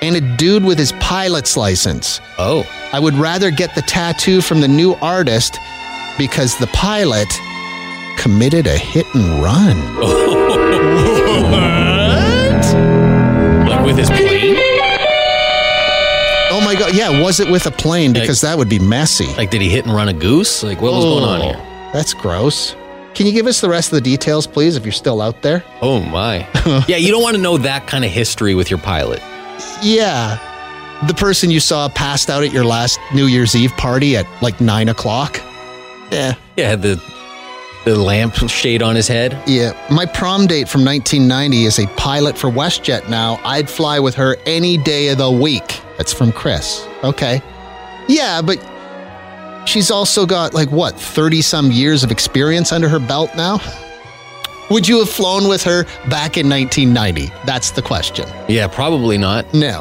and 0.02 0.16
a 0.16 0.36
dude 0.36 0.64
with 0.64 0.78
his 0.78 0.92
pilot's 0.92 1.56
license. 1.56 2.20
Oh, 2.38 2.66
I 2.92 3.00
would 3.00 3.14
rather 3.14 3.50
get 3.50 3.74
the 3.74 3.82
tattoo 3.82 4.40
from 4.40 4.60
the 4.60 4.68
new 4.68 4.94
artist 4.94 5.58
because 6.18 6.56
the 6.58 6.66
pilot 6.68 7.28
committed 8.18 8.66
a 8.66 8.76
hit 8.76 9.06
and 9.14 9.42
run. 9.42 9.76
What? 11.34 12.64
Like 13.68 13.84
with 13.84 13.98
his 13.98 14.08
plane? 14.08 14.56
Oh 16.50 16.60
my 16.64 16.76
God. 16.78 16.94
Yeah, 16.94 17.20
was 17.20 17.40
it 17.40 17.50
with 17.50 17.66
a 17.66 17.70
plane? 17.72 18.12
Because 18.12 18.40
that 18.42 18.56
would 18.56 18.68
be 18.68 18.78
messy. 18.78 19.26
Like, 19.34 19.50
did 19.50 19.60
he 19.60 19.68
hit 19.68 19.86
and 19.86 19.94
run 19.94 20.08
a 20.08 20.12
goose? 20.12 20.62
Like, 20.62 20.80
what 20.80 20.92
was 20.92 21.04
going 21.04 21.24
on 21.24 21.40
oh, 21.40 21.44
here? 21.44 21.90
That's 21.92 22.14
gross. 22.14 22.76
Can 23.14 23.26
you 23.26 23.32
give 23.32 23.46
us 23.46 23.60
the 23.60 23.68
rest 23.68 23.92
of 23.92 23.96
the 23.96 24.00
details, 24.00 24.46
please, 24.46 24.76
if 24.76 24.84
you're 24.84 24.92
still 24.92 25.20
out 25.20 25.42
there? 25.42 25.64
Oh 25.82 26.00
my. 26.00 26.48
yeah, 26.88 26.96
you 26.96 27.10
don't 27.10 27.22
want 27.22 27.36
to 27.36 27.42
know 27.42 27.58
that 27.58 27.86
kind 27.86 28.04
of 28.04 28.10
history 28.10 28.54
with 28.54 28.70
your 28.70 28.78
pilot. 28.78 29.20
Yeah. 29.82 30.38
The 31.06 31.14
person 31.14 31.50
you 31.50 31.60
saw 31.60 31.88
passed 31.88 32.30
out 32.30 32.44
at 32.44 32.52
your 32.52 32.64
last 32.64 32.98
New 33.14 33.26
Year's 33.26 33.54
Eve 33.54 33.72
party 33.72 34.16
at 34.16 34.26
like 34.42 34.60
nine 34.60 34.88
o'clock? 34.88 35.40
Yeah. 36.10 36.34
Yeah, 36.56 36.76
the 36.76 37.02
the 37.84 37.94
lamp 37.96 38.34
shade 38.48 38.82
on 38.82 38.96
his 38.96 39.08
head. 39.08 39.38
Yeah. 39.46 39.72
My 39.90 40.06
prom 40.06 40.46
date 40.46 40.68
from 40.68 40.84
1990 40.84 41.64
is 41.64 41.78
a 41.78 41.86
pilot 41.96 42.38
for 42.38 42.48
WestJet 42.48 43.10
now. 43.10 43.38
I'd 43.44 43.68
fly 43.68 43.98
with 43.98 44.14
her 44.14 44.36
any 44.46 44.78
day 44.78 45.08
of 45.08 45.18
the 45.18 45.30
week. 45.30 45.82
That's 45.98 46.12
from 46.12 46.32
Chris. 46.32 46.86
Okay. 47.02 47.42
Yeah, 48.08 48.40
but 48.40 48.58
she's 49.66 49.90
also 49.90 50.24
got 50.24 50.54
like 50.54 50.70
what, 50.70 50.98
30 50.98 51.42
some 51.42 51.70
years 51.70 52.02
of 52.04 52.10
experience 52.10 52.72
under 52.72 52.88
her 52.88 52.98
belt 52.98 53.30
now? 53.36 53.58
Would 54.70 54.88
you 54.88 54.98
have 55.00 55.10
flown 55.10 55.46
with 55.48 55.62
her 55.64 55.84
back 56.08 56.36
in 56.38 56.48
1990? 56.48 57.32
That's 57.44 57.70
the 57.70 57.82
question. 57.82 58.26
Yeah, 58.48 58.66
probably 58.66 59.18
not. 59.18 59.52
No. 59.52 59.80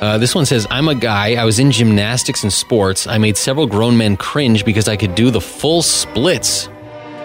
Uh, 0.00 0.18
this 0.18 0.34
one 0.34 0.44
says, 0.44 0.66
I'm 0.70 0.88
a 0.88 0.94
guy. 0.94 1.34
I 1.40 1.44
was 1.44 1.58
in 1.58 1.70
gymnastics 1.70 2.42
and 2.42 2.52
sports. 2.52 3.06
I 3.06 3.16
made 3.16 3.36
several 3.36 3.66
grown 3.66 3.96
men 3.96 4.16
cringe 4.16 4.64
because 4.64 4.88
I 4.88 4.96
could 4.96 5.14
do 5.14 5.30
the 5.30 5.40
full 5.40 5.82
splits 5.82 6.68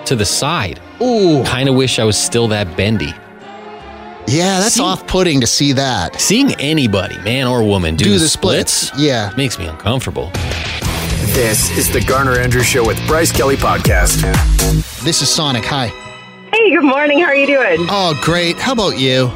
to 0.06 0.16
the 0.16 0.26
side. 0.26 0.80
Ooh. 1.02 1.44
Kind 1.46 1.68
of 1.68 1.76
wish 1.76 1.98
I 2.00 2.04
was 2.04 2.18
still 2.18 2.48
that 2.50 2.78
bendy. 2.78 3.14
Yeah, 4.28 4.60
that's 4.60 4.76
See- 4.76 4.84
off 4.84 5.08
putting 5.08 5.42
to 5.42 5.48
see 5.48 5.74
that. 5.74 6.22
Seeing 6.22 6.54
anybody, 6.56 7.18
man 7.20 7.48
or 7.48 7.64
woman, 7.64 7.96
do, 7.96 8.06
Do 8.06 8.14
the, 8.14 8.20
the 8.20 8.30
splits, 8.30 8.72
splits. 8.74 9.02
Yeah. 9.04 9.32
makes 9.36 9.58
me 9.58 9.66
uncomfortable. 9.66 10.30
This 11.34 11.76
is 11.78 11.92
the 11.92 12.02
Garner 12.02 12.38
Andrews 12.40 12.66
Show 12.68 12.86
with 12.86 13.04
Bryce 13.08 13.32
Kelly 13.32 13.56
Podcast. 13.56 14.22
This 15.04 15.22
is 15.24 15.30
Sonic. 15.30 15.66
Hi. 15.66 15.92
Hey, 16.62 16.72
good 16.72 16.84
morning. 16.84 17.20
How 17.20 17.28
are 17.28 17.36
you 17.38 17.48
doing? 17.48 17.88
Oh, 17.90 18.20
great. 18.22 18.58
How 18.60 18.74
about 18.74 19.00
you? 19.00 19.28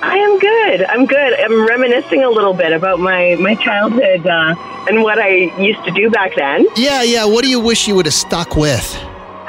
I 0.00 0.16
am 0.16 0.38
good. 0.38 0.84
I'm 0.84 1.06
good. 1.06 1.40
I'm 1.40 1.66
reminiscing 1.66 2.22
a 2.22 2.30
little 2.30 2.54
bit 2.54 2.72
about 2.72 3.00
my 3.00 3.34
my 3.40 3.56
childhood 3.56 4.24
uh, 4.24 4.54
and 4.88 5.02
what 5.02 5.18
I 5.18 5.50
used 5.60 5.82
to 5.86 5.90
do 5.90 6.08
back 6.08 6.36
then. 6.36 6.68
Yeah, 6.76 7.02
yeah. 7.02 7.24
What 7.24 7.42
do 7.42 7.50
you 7.50 7.58
wish 7.58 7.88
you 7.88 7.96
would 7.96 8.06
have 8.06 8.14
stuck 8.14 8.54
with? 8.54 8.96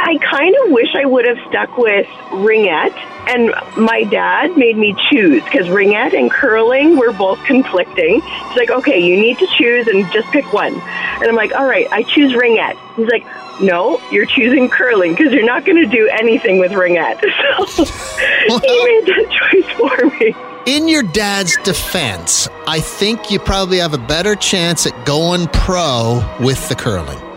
I 0.02 0.18
kind 0.18 0.56
of 0.64 0.72
wish 0.72 0.96
I 0.96 1.06
would 1.06 1.26
have 1.26 1.38
stuck 1.50 1.78
with 1.78 2.08
ringette, 2.32 2.96
and 3.28 3.54
my 3.78 4.04
dad 4.04 4.58
made 4.58 4.78
me 4.78 4.96
choose 5.10 5.44
because 5.44 5.68
ringette 5.68 6.18
and 6.18 6.32
curling 6.32 6.98
were 6.98 7.12
both 7.12 7.44
conflicting. 7.44 8.22
He's 8.22 8.58
like, 8.58 8.72
"Okay, 8.72 8.98
you 9.00 9.20
need 9.20 9.38
to 9.40 9.48
choose 9.58 9.88
and 9.88 10.10
just 10.12 10.30
pick 10.32 10.54
one," 10.54 10.74
and 10.74 11.24
I'm 11.24 11.36
like, 11.36 11.54
"All 11.54 11.66
right, 11.66 11.88
I 11.92 12.04
choose 12.04 12.32
ringette." 12.32 12.78
He's 12.96 13.08
like, 13.08 13.26
"No, 13.62 14.02
you're 14.10 14.26
choosing 14.26 14.70
curling 14.70 15.16
because 15.16 15.34
you're 15.34 15.46
not 15.46 15.66
going 15.66 15.78
to 15.78 15.86
do 15.86 16.08
anything 16.08 16.60
with 16.60 16.72
ringette." 16.72 17.22
So 18.50 18.58
he 18.60 18.84
made 18.84 19.06
that 19.06 19.28
choice 19.30 19.70
for 19.78 20.06
me. 20.18 20.36
In 20.66 20.88
your 20.88 21.04
dad's 21.04 21.56
defense, 21.58 22.48
I 22.68 22.80
think 22.80 23.30
you 23.30 23.38
probably 23.38 23.78
have 23.78 23.94
a 23.94 23.98
better 23.98 24.36
chance 24.36 24.88
at 24.88 25.06
going 25.06 25.48
pro 25.48 26.24
with 26.40 26.68
the 26.70 26.76
curling. 26.76 27.29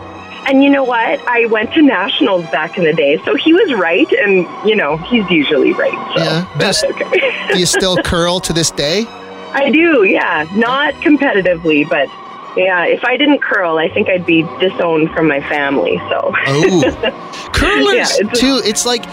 And 0.45 0.63
you 0.63 0.69
know 0.69 0.83
what? 0.83 1.19
I 1.27 1.45
went 1.45 1.73
to 1.73 1.81
nationals 1.81 2.43
back 2.51 2.77
in 2.77 2.83
the 2.83 2.93
day, 2.93 3.17
so 3.23 3.35
he 3.35 3.53
was 3.53 3.73
right, 3.73 4.11
and 4.13 4.45
you 4.67 4.75
know 4.75 4.97
he's 4.97 5.29
usually 5.29 5.73
right. 5.73 6.13
So 6.15 6.23
Yeah, 6.23 6.45
that's 6.57 6.81
best- 6.81 6.85
okay. 7.01 7.47
Do 7.53 7.59
you 7.59 7.65
still 7.65 7.95
curl 8.03 8.39
to 8.41 8.53
this 8.53 8.69
day? 8.71 9.05
I 9.53 9.69
do, 9.69 10.03
yeah. 10.03 10.47
Not 10.55 10.95
competitively, 10.95 11.87
but 11.87 12.09
yeah. 12.57 12.85
If 12.85 13.03
I 13.05 13.17
didn't 13.17 13.41
curl, 13.41 13.77
I 13.77 13.87
think 13.87 14.09
I'd 14.09 14.25
be 14.25 14.41
disowned 14.59 15.11
from 15.11 15.27
my 15.27 15.39
family. 15.41 15.97
So 16.09 16.33
Oh, 16.47 17.49
curlers 17.53 17.93
Yeah, 17.95 18.05
it's 18.29 18.39
too. 18.39 18.61
It's 18.65 18.85
like 18.85 19.03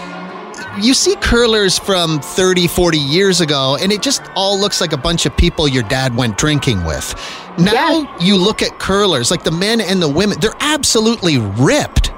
you 0.79 0.93
see 0.93 1.15
curlers 1.17 1.77
from 1.77 2.19
30, 2.21 2.67
40 2.67 2.97
years 2.97 3.41
ago, 3.41 3.77
and 3.81 3.91
it 3.91 4.01
just 4.01 4.21
all 4.35 4.59
looks 4.59 4.79
like 4.81 4.93
a 4.93 4.97
bunch 4.97 5.25
of 5.25 5.35
people 5.35 5.67
your 5.67 5.83
dad 5.83 6.15
went 6.15 6.37
drinking 6.37 6.83
with. 6.85 7.13
Now 7.57 8.15
you 8.19 8.37
look 8.37 8.61
at 8.61 8.79
curlers, 8.79 9.31
like 9.31 9.43
the 9.43 9.51
men 9.51 9.81
and 9.81 10.01
the 10.01 10.07
women, 10.09 10.39
they're 10.39 10.55
absolutely 10.59 11.37
ripped. 11.37 12.11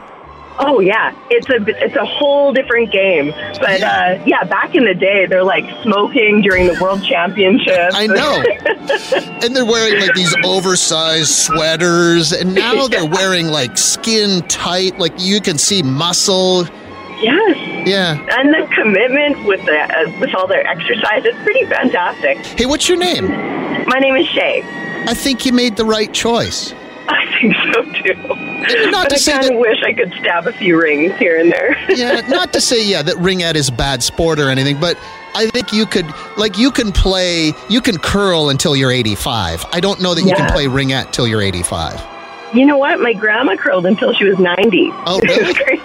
Oh 0.59 0.79
yeah, 0.79 1.15
it's 1.31 1.49
a 1.49 1.55
it's 1.83 1.95
a 1.95 2.05
whole 2.05 2.53
different 2.53 2.91
game. 2.91 3.31
But 3.59 3.79
Yeah. 3.79 4.17
uh, 4.21 4.23
yeah, 4.27 4.43
back 4.43 4.75
in 4.75 4.85
the 4.85 4.93
day, 4.93 5.25
they're 5.25 5.43
like 5.43 5.65
smoking 5.81 6.41
during 6.41 6.67
the 6.67 6.77
World 6.79 7.03
Championships. 7.03 7.95
I 7.95 8.05
know. 8.05 8.43
and 9.43 9.55
they're 9.55 9.65
wearing 9.65 9.99
like 9.99 10.13
these 10.13 10.33
oversized 10.45 11.29
sweaters, 11.31 12.31
and 12.33 12.53
now 12.53 12.87
they're 12.87 13.03
wearing 13.09 13.47
like 13.47 13.79
skin 13.79 14.43
tight, 14.47 14.99
like 14.99 15.13
you 15.17 15.41
can 15.41 15.57
see 15.57 15.81
muscle. 15.81 16.65
yes, 17.19 17.57
Yeah. 17.85 18.17
and 18.37 18.53
the 18.53 18.67
commitment 18.75 19.45
with 19.45 19.63
the 19.65 19.77
uh, 19.79 20.19
with 20.19 20.33
all 20.35 20.47
their 20.47 20.65
exercise, 20.65 21.23
it's 21.25 21.37
pretty 21.43 21.65
fantastic. 21.65 22.37
Hey, 22.57 22.65
what's 22.65 22.87
your 22.89 22.97
name? 22.97 23.27
My 23.87 23.99
name 23.99 24.15
is 24.15 24.27
Shay. 24.27 24.61
I 25.07 25.13
think 25.13 25.45
you 25.45 25.51
made 25.53 25.75
the 25.75 25.85
right 25.85 26.11
choice. 26.13 26.73
I 27.05 27.25
think 27.41 27.53
so 27.73 27.83
too. 28.01 28.91
Not 28.91 29.03
but 29.03 29.09
to 29.09 29.15
I 29.15 29.17
say 29.17 29.31
kind 29.33 29.43
that- 29.45 29.53
of 29.53 29.59
wish 29.59 29.83
I 29.83 29.91
could 29.93 30.13
stab 30.21 30.47
a 30.47 30.53
few 30.53 30.79
rings 30.81 31.13
here 31.17 31.37
and 31.39 31.51
there. 31.51 31.75
yeah, 31.89 32.21
not 32.29 32.53
to 32.53 32.61
say 32.61 32.83
yeah 32.85 33.01
that 33.01 33.15
ringette 33.17 33.55
is 33.55 33.69
bad 33.69 34.01
sport 34.01 34.39
or 34.39 34.49
anything, 34.49 34.79
but 34.79 34.97
I 35.35 35.47
think 35.47 35.73
you 35.73 35.85
could 35.85 36.05
like 36.37 36.57
you 36.57 36.71
can 36.71 36.91
play 36.93 37.51
you 37.69 37.81
can 37.81 37.97
curl 37.97 38.49
until 38.49 38.75
you're 38.75 38.91
85. 38.91 39.65
I 39.73 39.81
don't 39.81 40.01
know 40.01 40.13
that 40.13 40.21
you 40.21 40.33
can 40.33 40.45
Yeah. 40.47 40.51
play 40.53 40.65
ringette 40.67 41.11
till 41.11 41.27
you're 41.27 41.41
85. 41.41 42.01
You 42.53 42.65
know 42.65 42.77
what? 42.77 42.99
My 42.99 43.13
grandma 43.13 43.55
curled 43.55 43.85
until 43.85 44.13
she 44.13 44.25
was 44.25 44.37
90. 44.39 44.89
Oh, 45.05 45.19
really? 45.23 45.43
was 45.45 45.57
crazy. 45.57 45.83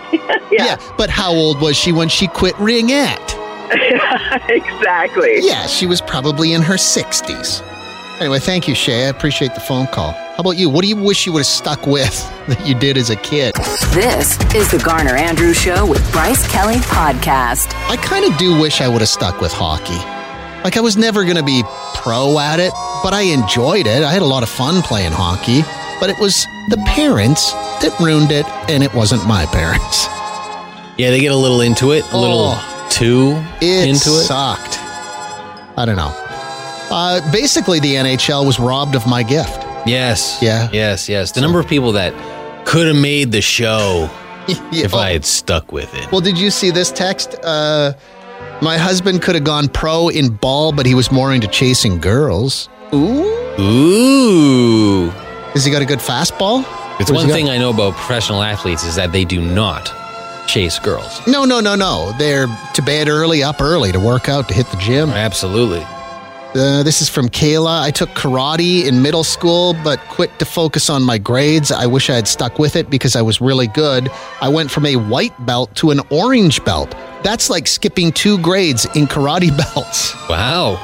yeah, 0.53 0.77
but 0.97 1.11
how 1.11 1.33
old 1.33 1.61
was 1.61 1.77
she 1.77 1.93
when 1.93 2.09
she 2.09 2.27
quit 2.29 2.55
ringette? 2.57 3.35
exactly. 4.49 5.39
Yeah, 5.41 5.67
she 5.67 5.87
was 5.87 6.01
probably 6.01 6.53
in 6.53 6.63
her 6.63 6.75
60s. 6.75 7.63
Anyway, 8.21 8.39
thank 8.39 8.67
you, 8.67 8.75
Shay. 8.75 9.07
I 9.07 9.09
appreciate 9.09 9.55
the 9.55 9.61
phone 9.61 9.87
call. 9.89 10.13
How 10.13 10.37
about 10.39 10.57
you? 10.57 10.69
What 10.71 10.83
do 10.83 10.89
you 10.89 10.97
wish 10.97 11.27
you 11.27 11.33
would 11.33 11.41
have 11.41 11.47
stuck 11.47 11.87
with 11.87 12.19
that 12.49 12.67
you 12.67 12.75
did 12.75 12.97
as 12.97 13.11
a 13.11 13.17
kid? 13.17 13.55
This 13.93 14.39
is 14.55 14.71
the 14.71 14.83
Garner 14.85 15.15
Andrews 15.15 15.57
Show 15.57 15.87
with 15.87 16.11
Bryce 16.13 16.47
Kelly 16.49 16.77
Podcast. 16.77 17.73
I 17.89 17.97
kind 17.97 18.25
of 18.25 18.37
do 18.39 18.59
wish 18.61 18.81
I 18.81 18.89
would 18.89 19.01
have 19.01 19.09
stuck 19.09 19.41
with 19.41 19.53
hockey. 19.53 19.99
Like, 20.65 20.77
I 20.77 20.81
was 20.81 20.97
never 20.97 21.25
going 21.25 21.37
to 21.37 21.45
be 21.45 21.63
pro 21.95 22.39
at 22.39 22.59
it, 22.59 22.73
but 23.03 23.13
I 23.15 23.23
enjoyed 23.23 23.87
it. 23.87 24.03
I 24.03 24.13
had 24.13 24.23
a 24.23 24.27
lot 24.27 24.43
of 24.43 24.49
fun 24.49 24.83
playing 24.83 25.13
hockey, 25.13 25.63
but 26.01 26.11
it 26.11 26.19
was 26.19 26.47
the 26.71 26.77
parents 26.87 27.53
that 27.83 27.95
ruined 28.01 28.31
it, 28.33 28.47
and 28.69 28.83
it 28.83 28.93
wasn't 28.95 29.27
my 29.27 29.47
parents. 29.47 30.07
Yeah, 30.99 31.11
they 31.11 31.21
get 31.21 31.33
a 31.33 31.37
little 31.37 31.61
into 31.61 31.93
it, 31.93 32.05
a 32.13 32.17
little 32.19 32.55
Oh. 32.57 32.87
too 32.91 33.43
It 33.61 33.89
into 33.89 34.11
it. 34.11 34.25
sucked. 34.25 34.79
I 35.77 35.85
don't 35.87 35.97
know. 35.97 36.13
Uh, 36.91 37.21
basically, 37.31 37.79
the 37.81 37.95
NHL 37.97 38.45
was 38.47 38.59
robbed 38.59 38.95
of 38.97 39.07
my 39.07 39.23
gift. 39.23 39.63
Yes. 39.87 40.39
Yeah. 40.43 40.69
Yes, 40.73 41.09
yes. 41.09 41.33
The 41.33 41.41
number 41.41 41.61
of 41.61 41.69
people 41.69 41.93
that 41.93 42.13
could 42.67 42.87
have 42.87 42.97
made 42.97 43.31
the 43.31 43.41
show 43.41 44.11
if 44.49 44.95
Oh. 44.95 44.99
I 44.99 45.13
had 45.13 45.25
stuck 45.25 45.71
with 45.71 45.95
it. 45.95 46.11
Well, 46.11 46.21
did 46.21 46.37
you 46.39 46.51
see 46.51 46.71
this 46.71 46.91
text? 46.91 47.37
Uh, 47.45 47.93
my 48.61 48.77
husband 48.77 49.23
could 49.23 49.35
have 49.37 49.45
gone 49.45 49.69
pro 49.69 50.09
in 50.09 50.31
ball, 50.31 50.73
but 50.73 50.85
he 50.87 50.95
was 50.95 51.13
more 51.13 51.33
into 51.33 51.47
chasing 51.47 52.01
girls. 52.01 52.69
Ooh. 52.93 53.25
Ooh. 53.61 55.13
Has 55.55 55.65
he 55.65 55.71
got 55.71 55.83
a 55.83 55.87
good 55.87 55.99
fastball? 55.99 56.65
It's 57.01 57.11
one 57.11 57.29
thing 57.29 57.49
I 57.49 57.59
know 57.59 57.71
about 57.71 57.95
professional 57.95 58.43
athletes 58.43 58.85
is 58.85 58.97
that 58.97 59.13
they 59.13 59.25
do 59.25 59.41
not 59.41 59.93
chase 60.49 60.79
girls. 60.79 61.25
No, 61.27 61.45
no, 61.45 61.61
no, 61.61 61.75
no. 61.75 62.13
They're 62.19 62.47
to 62.75 62.83
bed 62.83 63.09
early, 63.09 63.43
up 63.43 63.61
early 63.61 63.93
to 63.93 64.01
work 64.01 64.29
out, 64.29 64.49
to 64.49 64.55
hit 64.55 64.67
the 64.71 64.77
gym. 64.79 65.11
Absolutely. 65.11 65.85
Uh, 66.55 66.83
this 66.83 67.03
is 67.03 67.09
from 67.09 67.29
Kayla. 67.29 67.83
I 67.83 67.91
took 67.91 68.09
karate 68.11 68.87
in 68.87 69.03
middle 69.03 69.23
school, 69.23 69.75
but 69.85 70.01
quit 70.09 70.39
to 70.39 70.45
focus 70.45 70.89
on 70.89 71.03
my 71.05 71.19
grades. 71.19 71.71
I 71.71 71.87
wish 71.87 72.09
I 72.09 72.15
had 72.15 72.27
stuck 72.27 72.59
with 72.59 72.75
it 72.75 72.89
because 72.89 73.15
I 73.15 73.23
was 73.23 73.41
really 73.41 73.67
good. 73.67 74.11
I 74.41 74.49
went 74.49 74.71
from 74.71 74.87
a 74.87 74.97
white 74.97 75.35
belt 75.45 75.75
to 75.77 75.91
an 75.91 76.01
orange 76.11 76.65
belt. 76.65 76.91
That's 77.23 77.51
like 77.51 77.67
skipping 77.67 78.13
two 78.13 78.39
grades 78.39 78.87
in 78.97 79.07
karate 79.07 79.55
belts. 79.75 80.15
Wow. 80.29 80.75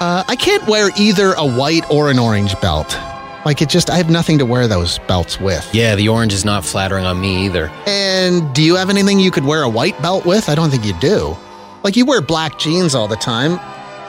Uh, 0.00 0.22
I 0.28 0.36
can't 0.36 0.66
wear 0.68 0.90
either 0.98 1.32
a 1.32 1.46
white 1.46 1.90
or 1.90 2.10
an 2.10 2.18
orange 2.18 2.58
belt. 2.60 2.96
Like 3.44 3.62
it 3.62 3.68
just, 3.70 3.88
I 3.90 3.96
have 3.96 4.10
nothing 4.10 4.38
to 4.38 4.44
wear 4.46 4.68
those 4.68 4.98
belts 5.00 5.40
with. 5.40 5.66
Yeah, 5.72 5.94
the 5.96 6.08
orange 6.08 6.32
is 6.34 6.44
not 6.44 6.64
flattering 6.64 7.06
on 7.06 7.20
me 7.20 7.46
either. 7.46 7.70
And 7.86 8.54
do 8.54 8.62
you 8.62 8.76
have 8.76 8.90
anything 8.90 9.18
you 9.18 9.30
could 9.30 9.44
wear 9.44 9.62
a 9.62 9.68
white 9.68 10.00
belt 10.02 10.26
with? 10.26 10.48
I 10.48 10.54
don't 10.54 10.70
think 10.70 10.84
you 10.84 10.92
do. 11.00 11.36
Like 11.82 11.96
you 11.96 12.04
wear 12.04 12.20
black 12.20 12.58
jeans 12.58 12.94
all 12.94 13.08
the 13.08 13.16
time. 13.16 13.58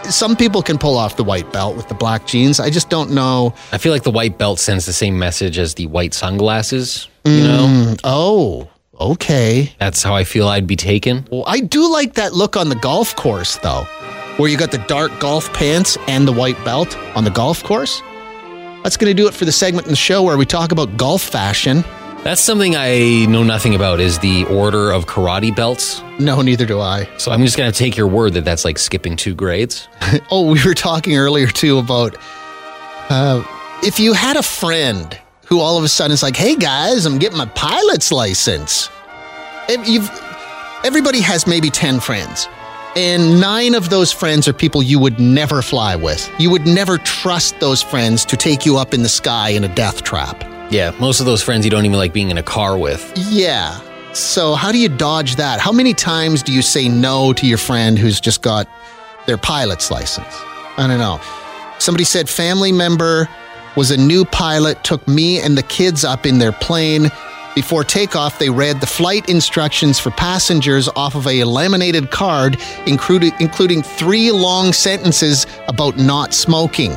Some 0.09 0.35
people 0.35 0.61
can 0.61 0.77
pull 0.77 0.97
off 0.97 1.15
the 1.15 1.23
white 1.23 1.53
belt 1.53 1.77
with 1.77 1.88
the 1.88 1.93
black 1.93 2.25
jeans. 2.25 2.59
I 2.59 2.69
just 2.69 2.89
don't 2.89 3.11
know. 3.11 3.53
I 3.71 3.77
feel 3.77 3.93
like 3.93 4.03
the 4.03 4.11
white 4.11 4.38
belt 4.38 4.59
sends 4.59 4.85
the 4.85 4.93
same 4.93 5.17
message 5.17 5.57
as 5.59 5.75
the 5.75 5.85
white 5.88 6.13
sunglasses. 6.13 7.07
You 7.23 7.43
know, 7.47 7.67
Mm, 7.69 8.00
oh, 8.03 8.67
okay. 9.00 9.71
that's 9.79 10.01
how 10.03 10.15
I 10.15 10.23
feel 10.23 10.47
I'd 10.47 10.65
be 10.67 10.75
taken. 10.75 11.27
Well, 11.31 11.43
I 11.45 11.59
do 11.59 11.89
like 11.91 12.15
that 12.15 12.33
look 12.33 12.57
on 12.57 12.67
the 12.69 12.75
golf 12.75 13.15
course, 13.15 13.57
though, 13.57 13.83
where 14.38 14.50
you 14.50 14.57
got 14.57 14.71
the 14.71 14.83
dark 14.88 15.17
golf 15.19 15.53
pants 15.53 15.97
and 16.07 16.27
the 16.27 16.33
white 16.33 16.57
belt 16.65 16.97
on 17.15 17.23
the 17.23 17.29
golf 17.29 17.63
course. 17.63 18.01
That's 18.83 18.97
going 18.97 19.09
to 19.09 19.13
do 19.13 19.27
it 19.27 19.33
for 19.33 19.45
the 19.45 19.51
segment 19.51 19.85
in 19.88 19.91
the 19.91 19.97
show 19.97 20.23
where 20.23 20.38
we 20.38 20.45
talk 20.45 20.71
about 20.71 20.97
golf 20.97 21.21
fashion. 21.21 21.83
That's 22.23 22.41
something 22.41 22.75
I 22.75 23.25
know 23.27 23.43
nothing 23.43 23.73
about 23.73 24.00
is 24.00 24.19
the 24.19 24.45
order 24.45 24.91
of 24.91 25.05
karate 25.07 25.55
belts. 25.55 26.03
No, 26.19 26.41
neither 26.41 26.67
do 26.67 26.79
I. 26.79 27.07
So 27.17 27.31
I'm 27.31 27.41
just 27.41 27.57
going 27.57 27.71
to 27.71 27.77
take 27.77 27.97
your 27.97 28.07
word 28.07 28.33
that 28.33 28.45
that's 28.45 28.63
like 28.63 28.77
skipping 28.77 29.15
two 29.15 29.33
grades. 29.33 29.88
Oh, 30.29 30.50
we 30.51 30.63
were 30.63 30.73
talking 30.73 31.15
earlier 31.17 31.47
too 31.47 31.77
about 31.79 32.15
uh, 33.09 33.43
if 33.83 34.00
you 34.00 34.13
had 34.13 34.35
a 34.38 34.43
friend 34.43 35.17
who 35.47 35.59
all 35.59 35.77
of 35.77 35.83
a 35.83 35.88
sudden 35.89 36.13
is 36.13 36.21
like, 36.23 36.35
"Hey 36.35 36.55
guys, 36.55 37.05
I'm 37.05 37.17
getting 37.17 37.38
my 37.38 37.45
pilot's 37.47 38.11
license." 38.11 38.89
If 39.67 39.88
you've 39.88 40.09
everybody 40.85 41.19
has 41.21 41.47
maybe 41.47 41.69
ten 41.69 42.00
friends, 42.00 42.47
and 42.95 43.39
nine 43.39 43.74
of 43.74 43.89
those 43.89 44.12
friends 44.12 44.48
are 44.48 44.53
people 44.53 44.83
you 44.83 45.00
would 45.00 45.19
never 45.19 45.62
fly 45.62 45.95
with. 45.95 46.29
You 46.39 46.50
would 46.50 46.65
never 46.65 46.98
trust 46.98 47.60
those 47.60 47.81
friends 47.81 48.25
to 48.25 48.38
take 48.38 48.65
you 48.65 48.77
up 48.77 48.93
in 48.93 49.01
the 49.01 49.10
sky 49.10 49.50
in 49.50 49.63
a 49.63 49.74
death 49.74 50.03
trap. 50.03 50.43
Yeah, 50.69 50.93
most 51.00 51.19
of 51.19 51.25
those 51.25 51.41
friends 51.41 51.65
you 51.65 51.71
don't 51.71 51.86
even 51.86 51.98
like 51.98 52.13
being 52.13 52.31
in 52.31 52.38
a 52.38 52.43
car 52.43 52.77
with. 52.77 53.13
Yeah. 53.15 53.79
So 54.13 54.55
how 54.55 54.71
do 54.71 54.77
you 54.77 54.89
dodge 54.89 55.38
that? 55.38 55.60
How 55.62 55.71
many 55.71 55.93
times 55.93 56.43
do 56.43 56.51
you 56.51 56.62
say 56.62 56.89
no 56.89 57.31
to 57.33 57.48
your 57.48 57.57
friend 57.57 57.98
who's 57.98 58.19
just 58.19 58.41
got 58.41 58.67
their 59.25 59.38
pilot's 59.38 59.89
license? 59.89 60.33
I 60.77 60.86
don't 60.88 61.00
know. 61.00 61.21
Somebody 61.79 62.03
said 62.03 62.29
family 62.29 62.71
member 62.71 63.29
was 63.75 63.89
a 63.91 63.98
new 63.98 64.25
pilot, 64.25 64.83
took 64.83 65.07
me 65.07 65.39
and 65.39 65.57
the 65.57 65.63
kids 65.63 66.03
up 66.03 66.25
in 66.25 66.39
their 66.39 66.51
plane. 66.51 67.10
Before 67.55 67.84
takeoff, 67.84 68.39
they 68.39 68.50
read 68.50 68.79
the 68.79 68.88
flight 68.88 69.27
instructions 69.27 70.00
for 70.00 70.10
passengers 70.12 70.88
off 70.96 71.15
of 71.15 71.27
a 71.27 71.43
laminated 71.43 72.10
card, 72.10 72.58
including, 72.86 73.34
including 73.41 73.84
three 73.84 74.31
long 74.31 74.72
sentences 74.72 75.46
about 75.67 75.98
not 75.98 76.34
smoking. 76.34 76.93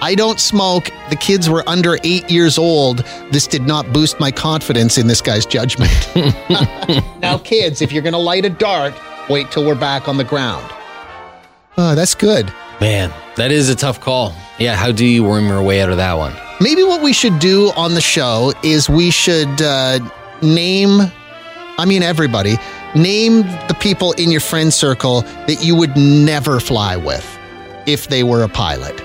I 0.00 0.14
don't 0.14 0.40
smoke. 0.40 0.90
The 1.10 1.16
kids 1.16 1.50
were 1.50 1.62
under 1.68 1.98
eight 2.04 2.30
years 2.30 2.56
old. 2.56 2.98
This 3.32 3.46
did 3.46 3.66
not 3.66 3.92
boost 3.92 4.18
my 4.18 4.30
confidence 4.30 4.96
in 4.96 5.08
this 5.08 5.20
guy's 5.20 5.44
judgment. 5.44 5.92
now, 7.20 7.38
kids, 7.38 7.82
if 7.82 7.92
you're 7.92 8.02
going 8.02 8.12
to 8.12 8.18
light 8.18 8.46
a 8.46 8.50
dart, 8.50 8.94
wait 9.28 9.50
till 9.50 9.66
we're 9.66 9.74
back 9.74 10.08
on 10.08 10.16
the 10.16 10.24
ground. 10.24 10.72
Oh, 11.76 11.94
that's 11.94 12.14
good. 12.14 12.52
Man, 12.80 13.12
that 13.36 13.52
is 13.52 13.68
a 13.68 13.74
tough 13.74 14.00
call. 14.00 14.34
Yeah, 14.58 14.74
how 14.74 14.90
do 14.90 15.04
you 15.04 15.22
worm 15.22 15.48
your 15.48 15.62
way 15.62 15.82
out 15.82 15.90
of 15.90 15.98
that 15.98 16.14
one? 16.14 16.34
Maybe 16.60 16.82
what 16.82 17.02
we 17.02 17.12
should 17.12 17.38
do 17.38 17.70
on 17.76 17.94
the 17.94 18.00
show 18.00 18.52
is 18.64 18.88
we 18.88 19.10
should 19.10 19.62
uh, 19.62 20.00
name, 20.42 21.00
I 21.78 21.84
mean, 21.86 22.02
everybody, 22.02 22.56
name 22.96 23.42
the 23.68 23.76
people 23.78 24.12
in 24.12 24.30
your 24.32 24.40
friend 24.40 24.72
circle 24.72 25.22
that 25.22 25.58
you 25.62 25.76
would 25.76 25.96
never 25.96 26.58
fly 26.58 26.96
with 26.96 27.24
if 27.86 28.08
they 28.08 28.24
were 28.24 28.42
a 28.42 28.48
pilot. 28.48 29.00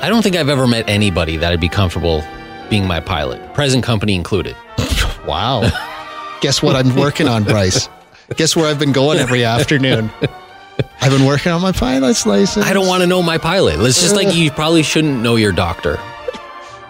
I 0.00 0.08
don't 0.08 0.22
think 0.22 0.36
I've 0.36 0.48
ever 0.48 0.66
met 0.68 0.88
anybody 0.88 1.36
that 1.36 1.52
I'd 1.52 1.60
be 1.60 1.68
comfortable 1.68 2.22
being 2.70 2.86
my 2.86 3.00
pilot, 3.00 3.54
present 3.54 3.84
company 3.84 4.14
included. 4.14 4.56
Wow. 5.26 5.70
Guess 6.40 6.62
what 6.64 6.74
I'm 6.74 6.96
working 6.96 7.28
on, 7.28 7.44
Bryce? 7.44 7.88
Guess 8.34 8.56
where 8.56 8.66
I've 8.66 8.80
been 8.80 8.90
going 8.90 9.20
every 9.20 9.44
afternoon? 9.44 10.10
I've 11.00 11.12
been 11.12 11.24
working 11.24 11.52
on 11.52 11.62
my 11.62 11.70
pilot's 11.70 12.26
license. 12.26 12.66
I 12.66 12.72
don't 12.72 12.88
want 12.88 13.02
to 13.02 13.06
know 13.06 13.22
my 13.22 13.38
pilot. 13.38 13.78
It's 13.78 14.00
just 14.00 14.16
like 14.16 14.34
you 14.34 14.50
probably 14.50 14.82
shouldn't 14.82 15.22
know 15.22 15.36
your 15.36 15.52
doctor. 15.52 16.00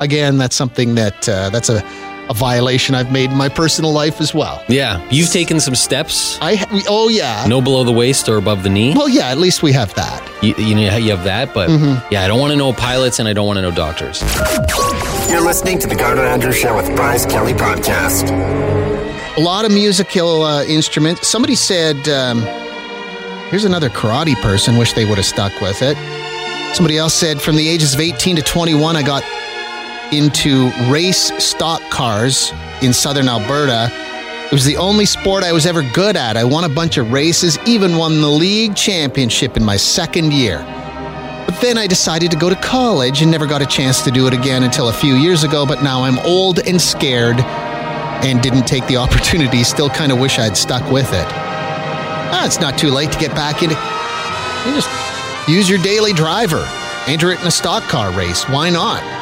Again, 0.03 0.37
that's 0.39 0.57
something 0.57 0.97
that 0.97 1.29
uh, 1.29 1.49
that's 1.51 1.69
a, 1.69 1.83
a 2.29 2.35
violation 2.35 2.95
I've 2.95 3.13
made 3.13 3.31
in 3.31 3.37
my 3.37 3.49
personal 3.49 3.93
life 3.93 4.21
as 4.21 4.35
well. 4.35 4.63
Yeah, 4.69 5.07
you've 5.11 5.31
taken 5.31 5.61
some 5.61 5.75
steps. 5.77 6.39
I 6.41 6.57
ha- 6.57 6.85
oh 6.89 7.09
yeah. 7.09 7.45
No 7.47 7.61
below 7.61 7.85
the 7.85 7.93
waist 7.93 8.29
or 8.29 8.37
above 8.37 8.63
the 8.65 8.69
knee. 8.69 8.95
Well, 8.97 9.09
yeah. 9.09 9.29
At 9.31 9.39
least 9.39 9.63
we 9.63 9.73
have 9.73 9.95
that. 9.95 10.21
You, 10.43 10.55
you 10.59 10.75
know 10.75 10.97
you 10.97 11.11
have 11.15 11.25
that, 11.25 11.55
but 11.55 11.71
yeah, 12.11 12.25
I 12.25 12.27
don't 12.27 12.41
want 12.41 12.51
to 12.51 12.57
know 12.57 12.73
pilots 12.73 13.21
and 13.21 13.29
I 13.29 13.33
don't 13.33 13.47
want 13.47 13.59
to 13.59 13.63
know 13.63 13.71
doctors. 13.71 14.21
You're 15.31 15.41
listening 15.45 15.79
to 15.79 15.87
the 15.87 15.95
Garner 15.95 16.23
Andrews 16.25 16.57
Show 16.59 16.75
with 16.77 16.95
Bryce 16.97 17.25
Kelly 17.27 17.55
Podcast. 17.55 18.29
A 19.37 19.41
lot 19.41 19.65
of 19.65 19.71
musical 19.73 20.43
uh, 20.43 20.65
instruments. 20.65 21.27
Somebody 21.29 21.55
said, 21.55 21.97
um, 22.09 22.43
"Here's 23.51 23.65
another 23.65 23.89
karate 23.89 24.35
person. 24.43 24.77
Wish 24.79 24.93
they 24.95 25.05
would 25.05 25.17
have 25.19 25.25
stuck 25.27 25.59
with 25.61 25.81
it." 25.81 25.97
Somebody 26.75 26.99
else 26.99 27.15
said, 27.15 27.41
"From 27.41 27.57
the 27.57 27.69
ages 27.69 27.95
of 27.95 28.01
18 28.01 28.37
to 28.37 28.43
21, 28.43 28.97
I 28.97 29.03
got 29.03 29.23
into 30.13 30.71
race 30.91 31.33
stock 31.43 31.81
cars 31.91 32.53
in 32.83 32.93
southern 32.93 33.29
Alberta. 33.29 33.91
It 34.47 34.53
was 34.53 34.65
the 34.67 34.77
only 34.77 35.07
sport 35.07 35.45
I 35.45 35.53
was 35.53 35.65
ever 35.65 35.83
good 35.95 36.15
at. 36.15 36.37
I 36.37 36.45
won 36.45 36.65
a 36.65 36.69
bunch 36.69 36.99
of 36.99 37.11
races, 37.11 37.59
even 37.67 37.97
won 37.97 38.21
the 38.21 38.29
league 38.29 38.77
championship 38.77 39.57
in 39.57 39.65
my 39.65 39.77
second 39.77 40.33
year. 40.35 40.59
But 41.47 41.59
then 41.63 41.79
I 41.79 41.87
decided 41.87 42.31
to 42.33 42.37
go 42.37 42.51
to 42.51 42.57
college 42.57 43.23
and 43.23 43.31
never 43.31 43.47
got 43.47 43.63
a 43.63 43.67
chance 43.67 44.03
to 44.03 44.11
do 44.11 44.27
it 44.27 44.35
again 44.35 44.63
until 44.63 44.91
a 44.91 44.93
few 44.93 45.15
years 45.15 45.43
ago. 45.43 45.65
But 45.65 45.83
now 45.83 46.05
I'm 46.05 46.19
old 46.19 46.59
and 46.59 46.81
scared 46.81 47.41
and 47.41 48.43
didn't 48.43 48.67
take 48.67 48.87
the 48.87 48.97
opportunity. 49.05 49.65
Still 49.65 49.89
kind 49.89 50.13
of 50.13 50.21
wish 50.21 50.39
I'd 50.39 50.57
stuck 50.57 50.89
with 50.93 51.11
it. 51.15 51.27
Ah, 52.35 52.45
it's 52.45 52.61
not 52.61 52.77
too 52.77 52.91
late 52.91 53.11
to 53.13 53.19
get 53.19 53.35
back 53.35 53.63
into. 53.63 53.75
You 53.75 54.75
just 54.75 54.91
use 55.49 55.69
your 55.69 55.83
daily 55.83 56.13
driver, 56.13 56.69
enter 57.07 57.33
it 57.33 57.41
in 57.41 57.47
a 57.47 57.51
stock 57.51 57.85
car 57.85 58.13
race. 58.13 58.45
Why 58.45 58.69
not? 58.69 59.22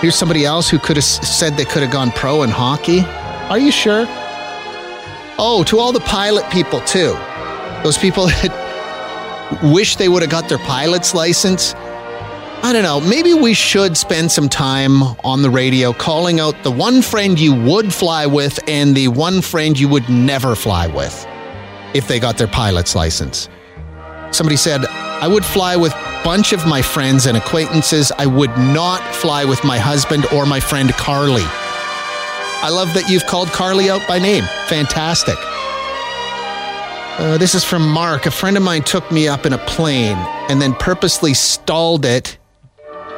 Here's 0.00 0.14
somebody 0.14 0.46
else 0.46 0.70
who 0.70 0.78
could 0.78 0.96
have 0.96 1.04
said 1.04 1.58
they 1.58 1.66
could 1.66 1.82
have 1.82 1.92
gone 1.92 2.10
pro 2.12 2.42
in 2.42 2.48
hockey. 2.48 3.00
Are 3.50 3.58
you 3.58 3.70
sure? 3.70 4.06
Oh, 5.38 5.62
to 5.66 5.78
all 5.78 5.92
the 5.92 6.00
pilot 6.00 6.50
people 6.50 6.80
too. 6.80 7.12
Those 7.82 7.98
people 7.98 8.26
that 8.42 9.60
wish 9.62 9.96
they 9.96 10.08
would 10.08 10.22
have 10.22 10.30
got 10.30 10.48
their 10.48 10.58
pilot's 10.58 11.14
license. 11.14 11.74
I 12.62 12.72
don't 12.72 12.82
know. 12.82 13.00
Maybe 13.00 13.34
we 13.34 13.52
should 13.52 13.96
spend 13.96 14.30
some 14.30 14.48
time 14.48 15.02
on 15.24 15.42
the 15.42 15.50
radio 15.50 15.92
calling 15.92 16.40
out 16.40 16.62
the 16.62 16.70
one 16.70 17.02
friend 17.02 17.38
you 17.38 17.54
would 17.54 17.92
fly 17.92 18.26
with 18.26 18.58
and 18.68 18.94
the 18.94 19.08
one 19.08 19.42
friend 19.42 19.78
you 19.78 19.88
would 19.88 20.08
never 20.08 20.54
fly 20.54 20.86
with 20.86 21.26
if 21.94 22.06
they 22.06 22.20
got 22.20 22.38
their 22.38 22.48
pilot's 22.48 22.94
license. 22.94 23.48
Somebody 24.30 24.56
said, 24.56 24.84
I 24.86 25.26
would 25.26 25.44
fly 25.44 25.76
with 25.76 25.92
bunch 26.24 26.52
of 26.52 26.66
my 26.66 26.82
friends 26.82 27.26
and 27.26 27.36
acquaintances. 27.36 28.12
I 28.18 28.26
would 28.26 28.50
not 28.56 29.02
fly 29.14 29.44
with 29.44 29.64
my 29.64 29.78
husband 29.78 30.26
or 30.32 30.46
my 30.46 30.60
friend 30.60 30.90
Carly. 30.92 31.44
I 32.62 32.68
love 32.70 32.92
that 32.94 33.08
you've 33.08 33.26
called 33.26 33.48
Carly 33.48 33.88
out 33.88 34.06
by 34.06 34.18
name. 34.18 34.44
Fantastic. 34.66 35.36
Uh, 37.18 37.38
this 37.38 37.54
is 37.54 37.64
from 37.64 37.88
Mark. 37.88 38.26
A 38.26 38.30
friend 38.30 38.56
of 38.56 38.62
mine 38.62 38.82
took 38.82 39.10
me 39.10 39.28
up 39.28 39.46
in 39.46 39.52
a 39.52 39.58
plane 39.58 40.16
and 40.48 40.60
then 40.60 40.74
purposely 40.74 41.34
stalled 41.34 42.04
it. 42.04 42.38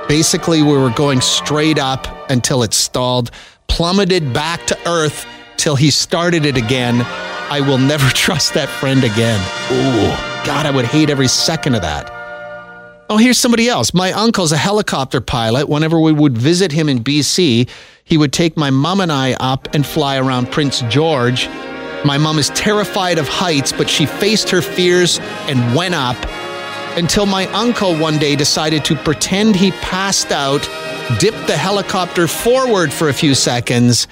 Basically, 0.09 0.63
we 0.63 0.73
were 0.73 0.91
going 0.91 1.21
straight 1.21 1.79
up 1.79 2.31
until 2.31 2.63
it 2.63 2.73
stalled, 2.75 3.31
plummeted 3.69 4.33
back 4.33 4.67
to 4.67 4.79
earth 4.89 5.27
till 5.57 5.77
he 5.77 5.91
started 5.91 6.45
it 6.45 6.57
again. 6.57 7.03
I 7.51 7.61
will 7.61 7.79
never 7.79 8.09
trust 8.15 8.55
that 8.55 8.69
friend 8.69 9.05
again. 9.05 9.41
Ooh, 9.73 10.47
God, 10.47 10.67
I 10.67 10.71
would 10.71 10.85
hate 10.85 11.11
every 11.11 11.29
second 11.29 11.75
of 11.75 11.83
that. 11.83 12.22
Oh, 13.13 13.19
here's 13.19 13.37
somebody 13.37 13.69
else. 13.69 13.93
My 13.93 14.11
uncle's 14.13 14.53
a 14.53 14.57
helicopter 14.57 15.21
pilot. 15.21 15.69
Whenever 15.69 16.01
we 16.01 16.15
would 16.15 16.39
visit 16.39 16.73
him 16.73 16.89
in 16.89 17.05
BC, 17.05 17.69
he 18.05 18.17
would 18.17 18.33
take 18.33 18.57
my 18.57 18.71
mom 18.71 19.03
and 19.03 19.13
I 19.13 19.35
up 19.35 19.75
and 19.75 19.85
fly 19.85 20.17
around 20.17 20.51
Prince 20.51 20.81
George. 20.89 21.47
My 22.07 22.17
mom 22.17 22.39
is 22.39 22.49
terrified 22.55 23.19
of 23.19 23.29
heights, 23.29 23.71
but 23.71 23.91
she 23.91 24.07
faced 24.07 24.49
her 24.49 24.63
fears 24.63 25.19
and 25.47 25.77
went 25.77 25.95
up 25.95 26.17
until 26.97 27.27
my 27.27 27.49
uncle 27.49 27.95
one 27.95 28.17
day 28.17 28.35
decided 28.35 28.83
to 28.87 28.97
pretend 28.97 29.57
he 29.57 29.73
passed 29.73 30.33
out, 30.33 30.63
dipped 31.19 31.47
the 31.47 31.57
helicopter 31.59 32.27
forward 32.27 32.91
for 32.95 33.11
a 33.11 33.13
few 33.13 33.35
seconds. 33.35 34.09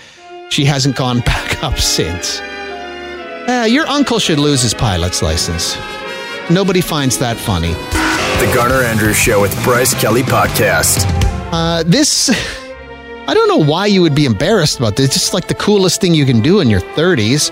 She 0.51 0.67
hasn't 0.67 0.95
gone 0.95 1.21
back 1.25 1.65
up 1.65 1.79
since. 1.79 2.39
Uh, 3.49 3.67
your 3.67 3.87
uncle 3.87 4.19
should 4.19 4.39
lose 4.39 4.61
his 4.61 4.75
pilot's 4.75 5.23
license. 5.23 5.75
Nobody 6.51 6.83
finds 6.83 7.17
that 7.17 7.39
funny. 7.39 7.75
The 8.40 8.50
Garner 8.55 8.76
Andrews 8.76 9.18
Show 9.18 9.38
with 9.42 9.53
Bryce 9.62 9.92
Kelly 9.92 10.22
Podcast. 10.22 11.05
Uh, 11.53 11.83
this, 11.83 12.31
I 13.29 13.35
don't 13.35 13.48
know 13.48 13.70
why 13.70 13.85
you 13.85 14.00
would 14.00 14.14
be 14.14 14.24
embarrassed 14.24 14.79
about 14.79 14.96
this. 14.96 15.09
It's 15.09 15.14
just 15.14 15.35
like 15.35 15.46
the 15.46 15.55
coolest 15.55 16.00
thing 16.00 16.14
you 16.14 16.24
can 16.24 16.40
do 16.40 16.61
in 16.61 16.70
your 16.70 16.81
30s. 16.81 17.50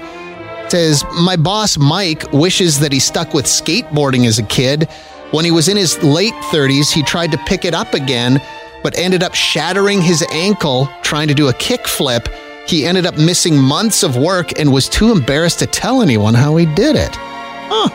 It 0.65 0.71
says, 0.71 1.05
My 1.21 1.37
boss, 1.37 1.77
Mike, 1.77 2.33
wishes 2.33 2.81
that 2.81 2.91
he 2.91 3.01
stuck 3.01 3.35
with 3.35 3.45
skateboarding 3.45 4.27
as 4.27 4.39
a 4.39 4.43
kid. 4.45 4.89
When 5.31 5.45
he 5.45 5.51
was 5.51 5.69
in 5.69 5.77
his 5.77 6.03
late 6.03 6.33
30s, 6.45 6.91
he 6.91 7.03
tried 7.03 7.33
to 7.33 7.39
pick 7.45 7.67
it 7.67 7.75
up 7.75 7.93
again, 7.93 8.41
but 8.83 8.97
ended 8.97 9.23
up 9.23 9.35
shattering 9.35 10.01
his 10.01 10.25
ankle 10.31 10.89
trying 11.03 11.29
to 11.29 11.35
do 11.35 11.49
a 11.49 11.53
kickflip. 11.53 12.33
He 12.67 12.87
ended 12.87 13.05
up 13.05 13.19
missing 13.19 13.59
months 13.59 14.03
of 14.03 14.17
work 14.17 14.59
and 14.59 14.73
was 14.73 14.89
too 14.89 15.13
embarrassed 15.13 15.59
to 15.59 15.67
tell 15.67 16.01
anyone 16.01 16.33
how 16.33 16.57
he 16.57 16.65
did 16.65 16.97
it. 16.97 17.15
Huh. 17.15 17.91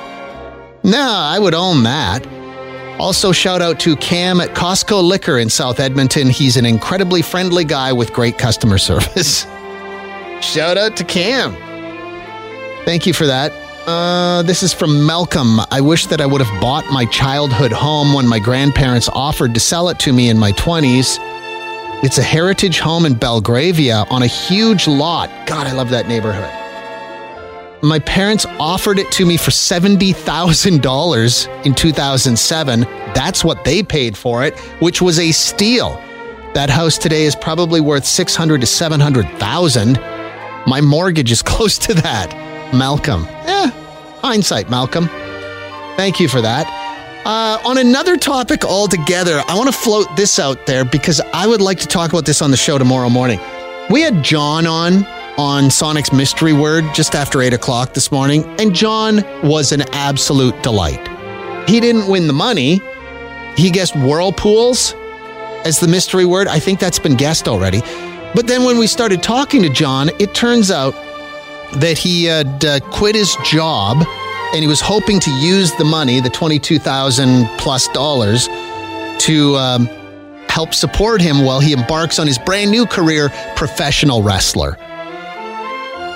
Nah, 0.84 1.32
I 1.32 1.40
would 1.40 1.56
own 1.56 1.82
that. 1.86 2.24
Also, 3.00 3.32
shout 3.32 3.62
out 3.62 3.80
to 3.82 3.96
Cam 3.98 4.40
at 4.40 4.50
Costco 4.50 5.04
Liquor 5.04 5.40
in 5.40 5.50
South 5.50 5.80
Edmonton. 5.80 6.30
He's 6.30 6.58
an 6.58 6.66
incredibly 6.66 7.22
friendly 7.22 7.66
guy 7.66 7.92
with 7.92 8.14
great 8.14 8.38
customer 8.38 8.78
service. 8.90 9.44
shout 10.42 10.78
out 10.78 10.96
to 10.98 11.04
Cam. 11.04 11.54
Thank 12.86 13.06
you 13.06 13.14
for 13.14 13.26
that. 13.26 13.52
Uh, 13.88 14.44
this 14.44 14.64
is 14.64 14.72
from 14.74 15.06
Malcolm. 15.06 15.60
I 15.72 15.82
wish 15.82 16.06
that 16.08 16.22
I 16.22 16.26
would 16.26 16.40
have 16.42 16.62
bought 16.62 16.86
my 16.92 17.06
childhood 17.06 17.72
home 17.74 18.14
when 18.14 18.28
my 18.28 18.40
grandparents 18.40 19.10
offered 19.10 19.54
to 19.56 19.60
sell 19.60 19.90
it 19.90 20.00
to 20.00 20.14
me 20.14 20.30
in 20.30 20.38
my 20.38 20.52
20s. 20.54 21.18
It's 22.04 22.18
a 22.18 22.24
heritage 22.24 22.80
home 22.80 23.06
in 23.06 23.16
Belgravia 23.16 24.06
on 24.10 24.24
a 24.24 24.28
huge 24.28 24.88
lot. 24.88 25.30
God, 25.48 25.68
I 25.68 25.74
love 25.74 25.90
that 25.90 26.08
neighborhood. 26.08 26.63
My 27.84 28.00
parents 28.00 28.46
offered 28.62 28.98
it 28.98 29.12
to 29.12 29.26
me 29.26 29.36
for 29.36 29.52
$70,000 29.52 31.66
in 31.66 31.76
2007. 31.76 32.80
That's 32.80 33.44
what 33.44 33.66
they 33.66 33.84
paid 33.84 34.16
for 34.16 34.46
it, 34.46 34.58
which 34.80 35.02
was 35.02 35.20
a 35.20 35.34
steal. 35.34 36.02
That 36.54 36.70
house 36.70 36.98
today 36.98 37.24
is 37.24 37.36
probably 37.36 37.82
worth 37.82 38.06
600 38.06 38.62
to 38.62 38.68
700,000. 38.68 40.00
My 40.66 40.80
mortgage 40.80 41.30
is 41.30 41.42
close 41.46 41.78
to 41.80 41.94
that. 41.96 42.32
Malcolm. 42.74 43.28
Eh, 43.30 43.70
hindsight, 44.22 44.70
Malcolm. 44.70 45.10
Thank 45.98 46.22
you 46.22 46.30
for 46.30 46.40
that. 46.40 46.66
Uh, 47.26 47.60
on 47.68 47.78
another 47.78 48.16
topic 48.16 48.64
altogether, 48.64 49.44
I 49.46 49.56
want 49.56 49.68
to 49.68 49.78
float 49.78 50.08
this 50.16 50.40
out 50.40 50.66
there 50.66 50.86
because 50.86 51.20
I 51.34 51.48
would 51.48 51.60
like 51.60 51.80
to 51.80 51.88
talk 51.88 52.14
about 52.14 52.26
this 52.26 52.42
on 52.42 52.50
the 52.50 52.56
show 52.56 52.78
tomorrow 52.78 53.10
morning. 53.10 53.42
We 53.90 54.00
had 54.00 54.24
John 54.24 54.68
on 54.68 55.06
on 55.38 55.70
Sonic's 55.72 56.12
Mystery 56.12 56.54
Word 56.54 56.86
just 56.94 57.16
after 57.16 57.42
8 57.42 57.54
o'clock 57.54 57.94
this 57.94 58.12
morning, 58.12 58.44
and 58.60 58.74
John 58.74 59.24
was 59.44 59.72
an 59.72 59.82
absolute 59.94 60.62
delight. 60.64 61.08
He 61.68 61.80
didn't 61.80 62.08
win 62.08 62.28
the 62.28 62.34
money, 62.34 62.82
he 63.56 63.70
guessed 63.70 63.96
whirlpools 63.96 64.94
as 65.66 65.80
the 65.80 65.88
mystery 65.88 66.26
word. 66.26 66.48
I 66.48 66.60
think 66.60 66.80
that's 66.80 67.00
been 67.00 67.16
guessed 67.16 67.48
already. 67.48 67.82
But 68.36 68.48
then 68.48 68.64
when 68.64 68.78
we 68.78 68.88
started 68.88 69.22
talking 69.22 69.62
to 69.62 69.70
John, 69.70 70.10
it 70.20 70.34
turns 70.34 70.72
out 70.72 70.94
that 71.76 71.98
he 71.98 72.26
had 72.26 72.66
uh, 72.66 72.80
quit 72.92 73.16
his 73.16 73.36
job 73.44 74.06
and 74.54 74.62
he 74.62 74.68
was 74.68 74.82
hoping 74.82 75.20
to 75.20 75.32
use 75.32 75.74
the 75.76 75.86
money, 75.86 76.20
the 76.20 76.30
22,000 76.30 77.48
plus 77.58 77.88
dollars, 77.90 78.48
to 79.20 79.56
um, 79.56 79.86
help 80.48 80.74
support 80.74 81.22
him 81.22 81.44
while 81.44 81.60
he 81.60 81.74
embarks 81.74 82.20
on 82.20 82.28
his 82.28 82.38
brand 82.38 82.70
new 82.70 82.86
career, 82.86 83.30
professional 83.56 84.22
wrestler. 84.22 84.78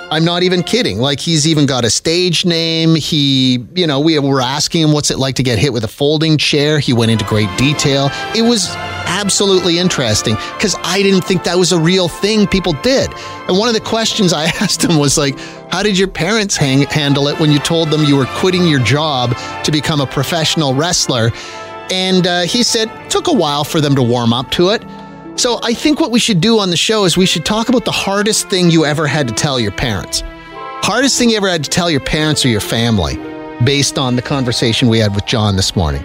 I'm 0.09 0.23
not 0.23 0.43
even 0.43 0.63
kidding. 0.63 0.99
Like 0.99 1.19
he's 1.19 1.45
even 1.45 1.65
got 1.65 1.83
a 1.83 1.89
stage 1.89 2.45
name. 2.45 2.95
He, 2.95 3.65
you 3.75 3.85
know, 3.85 3.99
we 3.99 4.17
were 4.19 4.39
asking 4.39 4.83
him 4.83 4.93
what's 4.93 5.11
it 5.11 5.19
like 5.19 5.35
to 5.35 5.43
get 5.43 5.59
hit 5.59 5.73
with 5.73 5.83
a 5.83 5.89
folding 5.89 6.37
chair. 6.37 6.79
He 6.79 6.93
went 6.93 7.11
into 7.11 7.25
great 7.25 7.49
detail. 7.57 8.09
It 8.33 8.43
was 8.43 8.69
absolutely 9.07 9.79
interesting 9.79 10.35
because 10.55 10.77
I 10.83 11.01
didn't 11.01 11.25
think 11.25 11.43
that 11.43 11.57
was 11.57 11.73
a 11.73 11.79
real 11.79 12.07
thing 12.07 12.47
people 12.47 12.71
did. 12.83 13.11
And 13.49 13.57
one 13.57 13.67
of 13.67 13.73
the 13.73 13.81
questions 13.81 14.31
I 14.31 14.45
asked 14.61 14.81
him 14.81 14.97
was 14.97 15.17
like, 15.17 15.37
how 15.71 15.83
did 15.83 15.97
your 15.97 16.07
parents 16.07 16.55
hang, 16.55 16.83
handle 16.83 17.27
it 17.27 17.37
when 17.37 17.51
you 17.51 17.59
told 17.59 17.89
them 17.89 18.05
you 18.05 18.15
were 18.15 18.27
quitting 18.37 18.65
your 18.65 18.79
job 18.79 19.35
to 19.65 19.71
become 19.71 19.99
a 19.99 20.07
professional 20.07 20.73
wrestler? 20.73 21.31
And 21.91 22.25
uh, 22.25 22.41
he 22.41 22.63
said, 22.63 22.89
took 23.09 23.27
a 23.27 23.33
while 23.33 23.65
for 23.65 23.81
them 23.81 23.95
to 23.95 24.01
warm 24.01 24.31
up 24.31 24.51
to 24.51 24.69
it. 24.69 24.83
So 25.37 25.59
I 25.63 25.73
think 25.73 25.99
what 25.99 26.09
we 26.11 26.19
should 26.19 26.41
do 26.41 26.59
on 26.59 26.71
the 26.71 26.77
show 26.77 27.05
is 27.05 27.15
we 27.15 27.27
should 27.27 27.45
talk 27.45 27.69
about 27.69 27.85
the 27.85 27.91
hardest 27.91 28.49
thing 28.49 28.71
you 28.71 28.85
ever 28.85 29.05
had 29.05 29.27
to 29.27 29.33
tell 29.33 29.59
your 29.59 29.71
parents. 29.71 30.23
Hardest 30.83 31.17
thing 31.19 31.29
you 31.29 31.37
ever 31.37 31.47
had 31.47 31.63
to 31.63 31.69
tell 31.69 31.91
your 31.91 31.99
parents 31.99 32.43
or 32.43 32.49
your 32.49 32.59
family. 32.61 33.17
based 33.65 33.97
on 33.97 34.15
the 34.15 34.21
conversation 34.21 34.87
we 34.87 34.99
had 34.99 35.15
with 35.15 35.25
John 35.25 35.55
this 35.55 35.75
morning. 35.75 36.03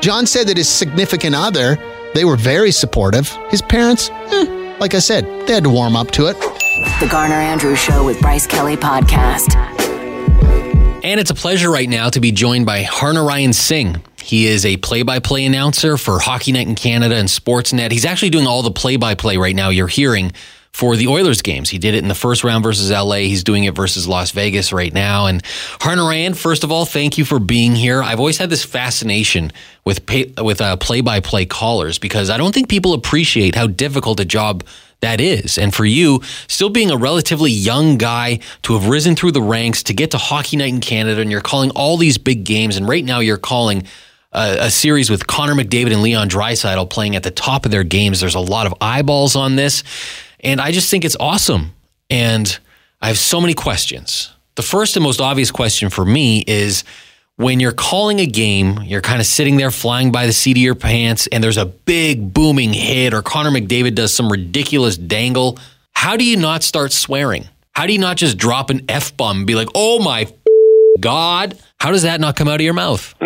John 0.00 0.26
said 0.26 0.48
that 0.48 0.56
his 0.56 0.66
significant 0.68 1.34
other, 1.34 1.76
they 2.14 2.24
were 2.24 2.36
very 2.36 2.70
supportive. 2.70 3.28
His 3.50 3.60
parents, 3.60 4.08
eh, 4.32 4.76
like 4.80 4.94
I 4.94 4.98
said, 5.00 5.24
they 5.46 5.52
had 5.52 5.64
to 5.64 5.68
warm 5.70 5.94
up 5.94 6.10
to 6.12 6.26
it. 6.28 6.40
The 7.00 7.06
Garner 7.10 7.34
Andrews 7.34 7.78
Show 7.78 8.02
with 8.04 8.18
Bryce 8.22 8.46
Kelly 8.46 8.76
Podcast. 8.78 9.54
And 11.04 11.20
it's 11.20 11.30
a 11.30 11.34
pleasure 11.34 11.70
right 11.70 11.88
now 11.88 12.08
to 12.08 12.18
be 12.18 12.32
joined 12.32 12.64
by 12.64 12.82
Harnarayan 12.82 13.52
Singh. 13.54 14.02
He 14.26 14.48
is 14.48 14.66
a 14.66 14.76
play 14.78 15.04
by 15.04 15.20
play 15.20 15.44
announcer 15.44 15.96
for 15.96 16.18
Hockey 16.18 16.50
Night 16.50 16.66
in 16.66 16.74
Canada 16.74 17.14
and 17.14 17.28
Sportsnet. 17.28 17.92
He's 17.92 18.04
actually 18.04 18.30
doing 18.30 18.48
all 18.48 18.62
the 18.62 18.72
play 18.72 18.96
by 18.96 19.14
play 19.14 19.36
right 19.36 19.54
now 19.54 19.68
you're 19.68 19.86
hearing 19.86 20.32
for 20.72 20.96
the 20.96 21.06
Oilers 21.06 21.42
games. 21.42 21.70
He 21.70 21.78
did 21.78 21.94
it 21.94 22.02
in 22.02 22.08
the 22.08 22.14
first 22.14 22.42
round 22.42 22.64
versus 22.64 22.90
LA. 22.90 23.18
He's 23.18 23.44
doing 23.44 23.62
it 23.62 23.76
versus 23.76 24.08
Las 24.08 24.32
Vegas 24.32 24.72
right 24.72 24.92
now. 24.92 25.26
And 25.26 25.44
Harnarayan, 25.78 26.36
first 26.36 26.64
of 26.64 26.72
all, 26.72 26.84
thank 26.84 27.18
you 27.18 27.24
for 27.24 27.38
being 27.38 27.76
here. 27.76 28.02
I've 28.02 28.18
always 28.18 28.36
had 28.36 28.50
this 28.50 28.64
fascination 28.64 29.52
with 29.84 30.04
pay, 30.06 30.32
with 30.42 30.60
uh, 30.60 30.76
play-by-play 30.76 31.46
callers 31.46 32.00
because 32.00 32.28
I 32.28 32.36
don't 32.36 32.52
think 32.52 32.68
people 32.68 32.94
appreciate 32.94 33.54
how 33.54 33.68
difficult 33.68 34.18
a 34.18 34.24
job 34.24 34.64
that 35.02 35.20
is. 35.20 35.56
And 35.56 35.72
for 35.72 35.84
you, 35.84 36.20
still 36.48 36.70
being 36.70 36.90
a 36.90 36.96
relatively 36.96 37.52
young 37.52 37.96
guy 37.96 38.40
to 38.62 38.72
have 38.74 38.88
risen 38.88 39.14
through 39.14 39.32
the 39.32 39.42
ranks 39.42 39.84
to 39.84 39.94
get 39.94 40.10
to 40.10 40.18
Hockey 40.18 40.56
Night 40.56 40.74
in 40.74 40.80
Canada, 40.80 41.20
and 41.20 41.30
you're 41.30 41.40
calling 41.40 41.70
all 41.70 41.96
these 41.96 42.18
big 42.18 42.44
games, 42.44 42.76
and 42.76 42.88
right 42.88 43.04
now 43.04 43.20
you're 43.20 43.36
calling 43.36 43.84
a, 44.36 44.66
a 44.66 44.70
series 44.70 45.10
with 45.10 45.26
Connor 45.26 45.54
McDavid 45.54 45.92
and 45.92 46.02
Leon 46.02 46.28
Draisaitl 46.28 46.90
playing 46.90 47.16
at 47.16 47.22
the 47.22 47.30
top 47.30 47.64
of 47.64 47.70
their 47.70 47.84
games. 47.84 48.20
There's 48.20 48.34
a 48.34 48.40
lot 48.40 48.66
of 48.66 48.74
eyeballs 48.80 49.34
on 49.34 49.56
this, 49.56 49.82
and 50.40 50.60
I 50.60 50.72
just 50.72 50.90
think 50.90 51.04
it's 51.04 51.16
awesome. 51.18 51.72
And 52.10 52.58
I 53.00 53.08
have 53.08 53.18
so 53.18 53.40
many 53.40 53.54
questions. 53.54 54.32
The 54.54 54.62
first 54.62 54.96
and 54.96 55.02
most 55.02 55.20
obvious 55.20 55.50
question 55.50 55.90
for 55.90 56.04
me 56.04 56.44
is 56.46 56.84
when 57.36 57.60
you're 57.60 57.72
calling 57.72 58.20
a 58.20 58.26
game, 58.26 58.82
you're 58.84 59.00
kind 59.00 59.20
of 59.20 59.26
sitting 59.26 59.56
there 59.56 59.70
flying 59.70 60.12
by 60.12 60.26
the 60.26 60.32
seat 60.32 60.56
of 60.56 60.62
your 60.62 60.74
pants, 60.74 61.26
and 61.26 61.42
there's 61.42 61.58
a 61.58 61.66
big 61.66 62.32
booming 62.32 62.72
hit, 62.72 63.14
or 63.14 63.22
Connor 63.22 63.50
McDavid 63.50 63.94
does 63.94 64.14
some 64.14 64.30
ridiculous 64.30 64.96
dangle. 64.96 65.58
How 65.92 66.16
do 66.16 66.24
you 66.24 66.36
not 66.36 66.62
start 66.62 66.92
swearing? 66.92 67.48
How 67.72 67.86
do 67.86 67.92
you 67.92 67.98
not 67.98 68.16
just 68.16 68.38
drop 68.38 68.70
an 68.70 68.82
F 68.88 69.16
bomb 69.16 69.38
and 69.38 69.46
be 69.46 69.54
like, 69.54 69.68
oh 69.74 69.98
my 69.98 70.28
God? 71.00 71.58
How 71.78 71.90
does 71.90 72.02
that 72.02 72.20
not 72.20 72.36
come 72.36 72.48
out 72.48 72.54
of 72.54 72.62
your 72.62 72.74
mouth? 72.74 73.14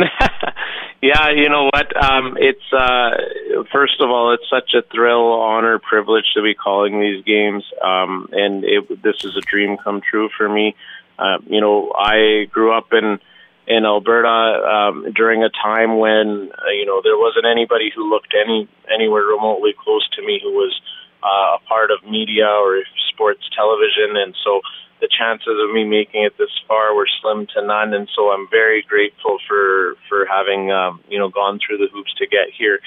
yeah, 1.02 1.30
you 1.30 1.48
know 1.48 1.70
what? 1.72 1.96
Um, 1.96 2.36
it's, 2.38 2.72
uh, 2.72 3.64
first 3.72 4.00
of 4.00 4.10
all, 4.10 4.34
it's 4.34 4.48
such 4.50 4.74
a 4.74 4.82
thrill, 4.92 5.32
honor, 5.32 5.78
privilege 5.78 6.26
to 6.34 6.42
be 6.42 6.54
calling 6.54 7.00
these 7.00 7.24
games. 7.24 7.64
Um, 7.82 8.28
and 8.32 8.64
it, 8.64 9.02
this 9.02 9.24
is 9.24 9.36
a 9.36 9.40
dream 9.40 9.76
come 9.82 10.00
true 10.02 10.28
for 10.36 10.48
me. 10.48 10.74
Uh, 11.18 11.38
you 11.46 11.60
know, 11.60 11.92
I 11.96 12.44
grew 12.50 12.76
up 12.76 12.92
in, 12.92 13.18
in 13.66 13.84
Alberta 13.84 14.28
um, 14.28 15.12
during 15.14 15.44
a 15.44 15.50
time 15.50 15.98
when 15.98 16.50
uh, 16.50 16.70
you 16.74 16.86
know 16.86 17.00
there 17.04 17.16
wasn't 17.16 17.46
anybody 17.46 17.92
who 17.94 18.10
looked 18.10 18.34
any 18.34 18.68
anywhere 18.92 19.22
remotely 19.22 19.74
close 19.78 20.08
to 20.16 20.26
me 20.26 20.40
who 20.42 20.50
was 20.50 20.74
uh, 21.22 21.56
a 21.56 21.60
part 21.68 21.90
of 21.90 22.02
media 22.02 22.48
or 22.48 22.82
sports 23.12 23.46
television, 23.54 24.16
and 24.16 24.34
so 24.42 24.60
the 25.00 25.08
chances 25.08 25.56
of 25.62 25.74
me 25.74 25.84
making 25.84 26.24
it 26.24 26.36
this 26.38 26.50
far 26.68 26.94
were 26.94 27.08
slim 27.20 27.46
to 27.54 27.66
none. 27.66 27.94
And 27.94 28.08
so 28.14 28.30
I'm 28.30 28.48
very 28.50 28.82
grateful 28.82 29.38
for 29.48 29.96
for 30.08 30.26
having 30.26 30.70
um, 30.70 31.00
you 31.08 31.18
know 31.18 31.28
gone 31.28 31.58
through 31.58 31.78
the 31.78 31.88
hoops 31.92 32.14
to 32.18 32.26
get 32.26 32.48
here. 32.56 32.80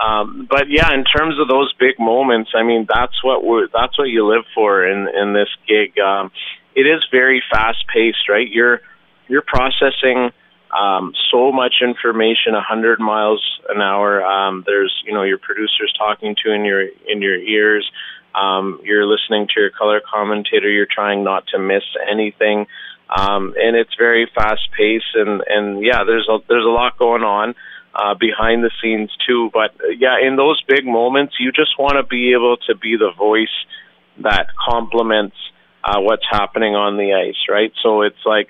Um, 0.00 0.46
but 0.48 0.70
yeah, 0.70 0.92
in 0.94 1.04
terms 1.04 1.38
of 1.38 1.48
those 1.48 1.72
big 1.78 1.98
moments, 1.98 2.50
I 2.54 2.62
mean 2.62 2.86
that's 2.88 3.22
what 3.22 3.44
we're 3.44 3.68
that's 3.72 3.98
what 3.98 4.08
you 4.08 4.26
live 4.26 4.44
for 4.54 4.86
in 4.86 5.08
in 5.08 5.32
this 5.32 5.48
gig. 5.66 5.98
Um, 5.98 6.30
it 6.74 6.86
is 6.86 7.04
very 7.10 7.42
fast 7.50 7.84
paced, 7.92 8.28
right? 8.28 8.48
You're 8.48 8.80
you're 9.28 9.44
processing 9.46 10.30
um, 10.76 11.12
so 11.32 11.50
much 11.52 11.76
information, 11.82 12.54
a 12.54 12.60
hundred 12.60 13.00
miles 13.00 13.42
an 13.68 13.80
hour. 13.80 14.24
Um, 14.24 14.62
there's, 14.66 14.94
you 15.04 15.12
know, 15.12 15.22
your 15.22 15.38
producers 15.38 15.92
talking 15.98 16.36
to 16.44 16.52
in 16.52 16.64
your 16.64 16.82
in 16.82 17.22
your 17.22 17.36
ears. 17.36 17.90
Um, 18.34 18.80
you're 18.84 19.06
listening 19.06 19.48
to 19.54 19.60
your 19.60 19.70
color 19.70 20.00
commentator. 20.00 20.70
You're 20.70 20.86
trying 20.86 21.24
not 21.24 21.46
to 21.48 21.58
miss 21.58 21.82
anything, 22.10 22.66
um, 23.08 23.54
and 23.58 23.76
it's 23.76 23.94
very 23.98 24.30
fast 24.34 24.68
paced. 24.76 25.14
And 25.14 25.42
and 25.46 25.84
yeah, 25.84 26.04
there's 26.04 26.28
a 26.28 26.38
there's 26.48 26.64
a 26.64 26.68
lot 26.68 26.98
going 26.98 27.22
on 27.22 27.54
uh, 27.94 28.14
behind 28.14 28.62
the 28.62 28.70
scenes 28.82 29.10
too. 29.26 29.50
But 29.52 29.74
uh, 29.82 29.88
yeah, 29.98 30.16
in 30.24 30.36
those 30.36 30.62
big 30.68 30.84
moments, 30.84 31.34
you 31.38 31.52
just 31.52 31.78
want 31.78 31.94
to 31.94 32.04
be 32.04 32.32
able 32.32 32.56
to 32.68 32.76
be 32.76 32.96
the 32.96 33.12
voice 33.16 33.48
that 34.18 34.46
complements 34.68 35.36
uh, 35.82 36.00
what's 36.00 36.24
happening 36.30 36.74
on 36.74 36.96
the 36.96 37.14
ice, 37.14 37.48
right? 37.48 37.72
So 37.82 38.02
it's 38.02 38.24
like 38.24 38.48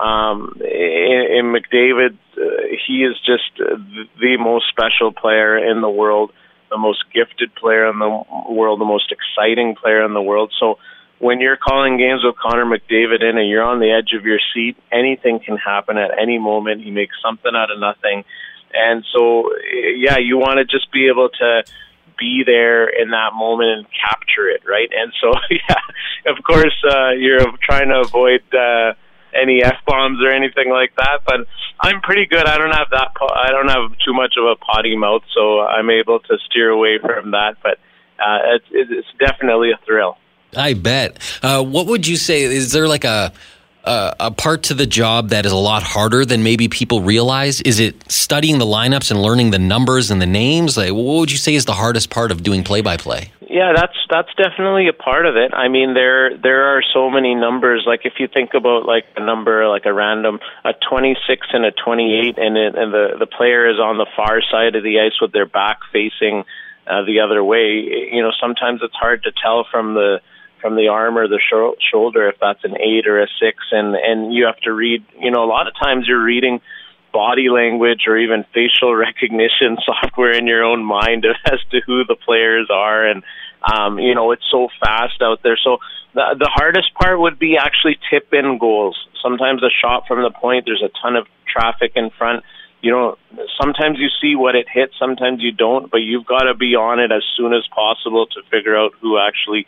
um, 0.00 0.54
in, 0.60 1.26
in 1.38 1.54
McDavid, 1.54 2.16
uh, 2.36 2.76
he 2.86 3.04
is 3.04 3.16
just 3.26 3.50
the 3.58 4.36
most 4.38 4.66
special 4.68 5.12
player 5.12 5.56
in 5.58 5.80
the 5.80 5.90
world, 5.90 6.32
the 6.70 6.78
most 6.78 7.04
gifted 7.12 7.54
player 7.54 7.88
in 7.88 7.98
the 7.98 8.24
world, 8.50 8.80
the 8.80 8.84
most 8.84 9.12
exciting 9.12 9.74
player 9.74 10.04
in 10.04 10.14
the 10.14 10.22
world. 10.22 10.52
So 10.58 10.78
when 11.18 11.40
you're 11.40 11.56
calling 11.56 11.96
games 11.98 12.22
with 12.24 12.36
Connor 12.36 12.64
McDavid 12.64 13.22
in 13.22 13.38
and 13.38 13.48
you're 13.48 13.62
on 13.62 13.80
the 13.80 13.90
edge 13.90 14.16
of 14.16 14.24
your 14.24 14.38
seat, 14.54 14.76
anything 14.92 15.40
can 15.40 15.56
happen 15.56 15.98
at 15.98 16.10
any 16.18 16.38
moment. 16.38 16.82
He 16.82 16.90
makes 16.90 17.16
something 17.24 17.52
out 17.54 17.70
of 17.70 17.80
nothing. 17.80 18.24
And 18.72 19.04
so, 19.12 19.50
yeah, 19.96 20.18
you 20.18 20.38
want 20.38 20.58
to 20.58 20.64
just 20.64 20.92
be 20.92 21.08
able 21.08 21.30
to 21.40 21.64
be 22.18 22.42
there 22.44 22.88
in 22.88 23.10
that 23.10 23.30
moment 23.34 23.70
and 23.70 23.86
capture 23.92 24.48
it, 24.48 24.62
right? 24.66 24.90
And 24.94 25.12
so, 25.20 25.32
yeah, 25.50 26.32
of 26.32 26.42
course, 26.44 26.76
uh, 26.88 27.10
you're 27.10 27.40
trying 27.62 27.88
to 27.88 28.00
avoid, 28.00 28.42
uh, 28.52 28.94
any 29.40 29.62
f 29.62 29.76
bombs 29.86 30.18
or 30.22 30.30
anything 30.30 30.70
like 30.70 30.94
that. 30.96 31.20
But 31.26 31.46
I'm 31.80 32.00
pretty 32.00 32.26
good. 32.26 32.46
I 32.46 32.58
don't 32.58 32.74
have 32.74 32.90
that. 32.90 33.12
I 33.34 33.50
don't 33.50 33.68
have 33.68 33.96
too 34.04 34.12
much 34.12 34.34
of 34.36 34.44
a 34.44 34.56
potty 34.56 34.96
mouth, 34.96 35.22
so 35.34 35.60
I'm 35.60 35.90
able 35.90 36.20
to 36.20 36.38
steer 36.48 36.70
away 36.70 36.98
from 36.98 37.32
that. 37.32 37.56
But 37.62 37.78
uh, 38.18 38.56
it's, 38.56 38.66
it's 38.70 39.08
definitely 39.18 39.70
a 39.70 39.78
thrill. 39.86 40.18
I 40.56 40.74
bet. 40.74 41.18
Uh, 41.42 41.62
what 41.62 41.86
would 41.86 42.06
you 42.06 42.16
say? 42.16 42.42
Is 42.42 42.72
there 42.72 42.88
like 42.88 43.04
a 43.04 43.32
a, 43.84 44.16
a 44.20 44.30
part 44.30 44.64
to 44.64 44.74
the 44.74 44.86
job 44.86 45.30
that 45.30 45.46
is 45.46 45.52
a 45.52 45.56
lot 45.56 45.82
harder 45.82 46.24
than 46.24 46.42
maybe 46.42 46.68
people 46.68 47.00
realize? 47.00 47.60
Is 47.62 47.80
it 47.80 48.10
studying 48.10 48.58
the 48.58 48.66
lineups 48.66 49.10
and 49.10 49.20
learning 49.20 49.50
the 49.50 49.58
numbers 49.58 50.10
and 50.10 50.20
the 50.20 50.26
names? 50.26 50.76
Like, 50.76 50.92
what 50.92 51.04
would 51.04 51.32
you 51.32 51.38
say 51.38 51.54
is 51.54 51.64
the 51.64 51.74
hardest 51.74 52.10
part 52.10 52.30
of 52.30 52.42
doing 52.42 52.62
play 52.64 52.80
by 52.80 52.96
play? 52.96 53.32
Yeah, 53.48 53.72
that's 53.74 53.96
that's 54.10 54.28
definitely 54.36 54.88
a 54.88 54.92
part 54.92 55.24
of 55.24 55.36
it. 55.36 55.54
I 55.54 55.68
mean, 55.68 55.94
there 55.94 56.36
there 56.36 56.76
are 56.76 56.82
so 56.92 57.08
many 57.08 57.34
numbers. 57.34 57.84
Like 57.86 58.02
if 58.04 58.14
you 58.18 58.28
think 58.28 58.50
about 58.52 58.84
like 58.84 59.04
a 59.16 59.24
number, 59.24 59.66
like 59.68 59.86
a 59.86 59.92
random, 59.92 60.38
a 60.66 60.74
26 60.74 61.46
and 61.54 61.64
a 61.64 61.70
28, 61.72 62.36
and 62.36 62.58
it, 62.58 62.74
and 62.76 62.92
the 62.92 63.16
the 63.18 63.26
player 63.26 63.70
is 63.70 63.80
on 63.80 63.96
the 63.96 64.06
far 64.14 64.42
side 64.50 64.76
of 64.76 64.82
the 64.82 65.00
ice 65.00 65.18
with 65.18 65.32
their 65.32 65.46
back 65.46 65.78
facing 65.92 66.44
uh, 66.86 67.04
the 67.04 67.20
other 67.20 67.42
way. 67.42 67.88
You 68.12 68.22
know, 68.22 68.32
sometimes 68.38 68.80
it's 68.82 68.94
hard 68.94 69.22
to 69.22 69.32
tell 69.32 69.66
from 69.70 69.94
the 69.94 70.20
from 70.60 70.76
the 70.76 70.88
arm 70.88 71.16
or 71.16 71.26
the 71.26 71.40
sh- 71.40 71.80
shoulder 71.90 72.28
if 72.28 72.36
that's 72.40 72.64
an 72.64 72.76
eight 72.78 73.06
or 73.06 73.22
a 73.22 73.28
six, 73.40 73.56
and 73.72 73.94
and 73.96 74.34
you 74.34 74.44
have 74.44 74.58
to 74.64 74.72
read. 74.74 75.06
You 75.18 75.30
know, 75.30 75.42
a 75.42 75.48
lot 75.48 75.68
of 75.68 75.74
times 75.82 76.06
you're 76.06 76.22
reading 76.22 76.60
body 77.12 77.48
language 77.48 78.02
or 78.06 78.16
even 78.16 78.44
facial 78.54 78.94
recognition 79.08 79.78
software 79.84 80.32
in 80.32 80.46
your 80.46 80.64
own 80.64 80.84
mind 80.84 81.26
as 81.46 81.60
to 81.70 81.80
who 81.86 82.04
the 82.04 82.16
players 82.16 82.68
are, 82.70 83.06
and 83.06 83.22
um, 83.62 83.98
you 83.98 84.14
know 84.14 84.32
it's 84.32 84.48
so 84.50 84.68
fast 84.80 85.20
out 85.22 85.42
there. 85.42 85.58
So 85.62 85.78
the 86.14 86.36
the 86.38 86.50
hardest 86.52 86.94
part 86.94 87.20
would 87.20 87.38
be 87.38 87.56
actually 87.56 87.98
tip 88.10 88.32
in 88.32 88.58
goals. 88.58 88.96
Sometimes 89.22 89.62
a 89.62 89.70
shot 89.70 90.04
from 90.06 90.22
the 90.22 90.30
point, 90.30 90.64
there's 90.66 90.82
a 90.82 90.90
ton 91.02 91.16
of 91.16 91.26
traffic 91.46 91.92
in 91.96 92.10
front. 92.10 92.44
You 92.80 92.92
know, 92.92 93.18
sometimes 93.60 93.98
you 93.98 94.06
see 94.22 94.36
what 94.36 94.54
it 94.54 94.66
hits, 94.72 94.94
sometimes 95.00 95.42
you 95.42 95.50
don't, 95.50 95.90
but 95.90 95.98
you've 95.98 96.24
got 96.24 96.44
to 96.44 96.54
be 96.54 96.76
on 96.76 97.00
it 97.00 97.10
as 97.10 97.24
soon 97.36 97.52
as 97.52 97.66
possible 97.74 98.26
to 98.26 98.42
figure 98.52 98.76
out 98.76 98.92
who 99.00 99.18
actually 99.18 99.66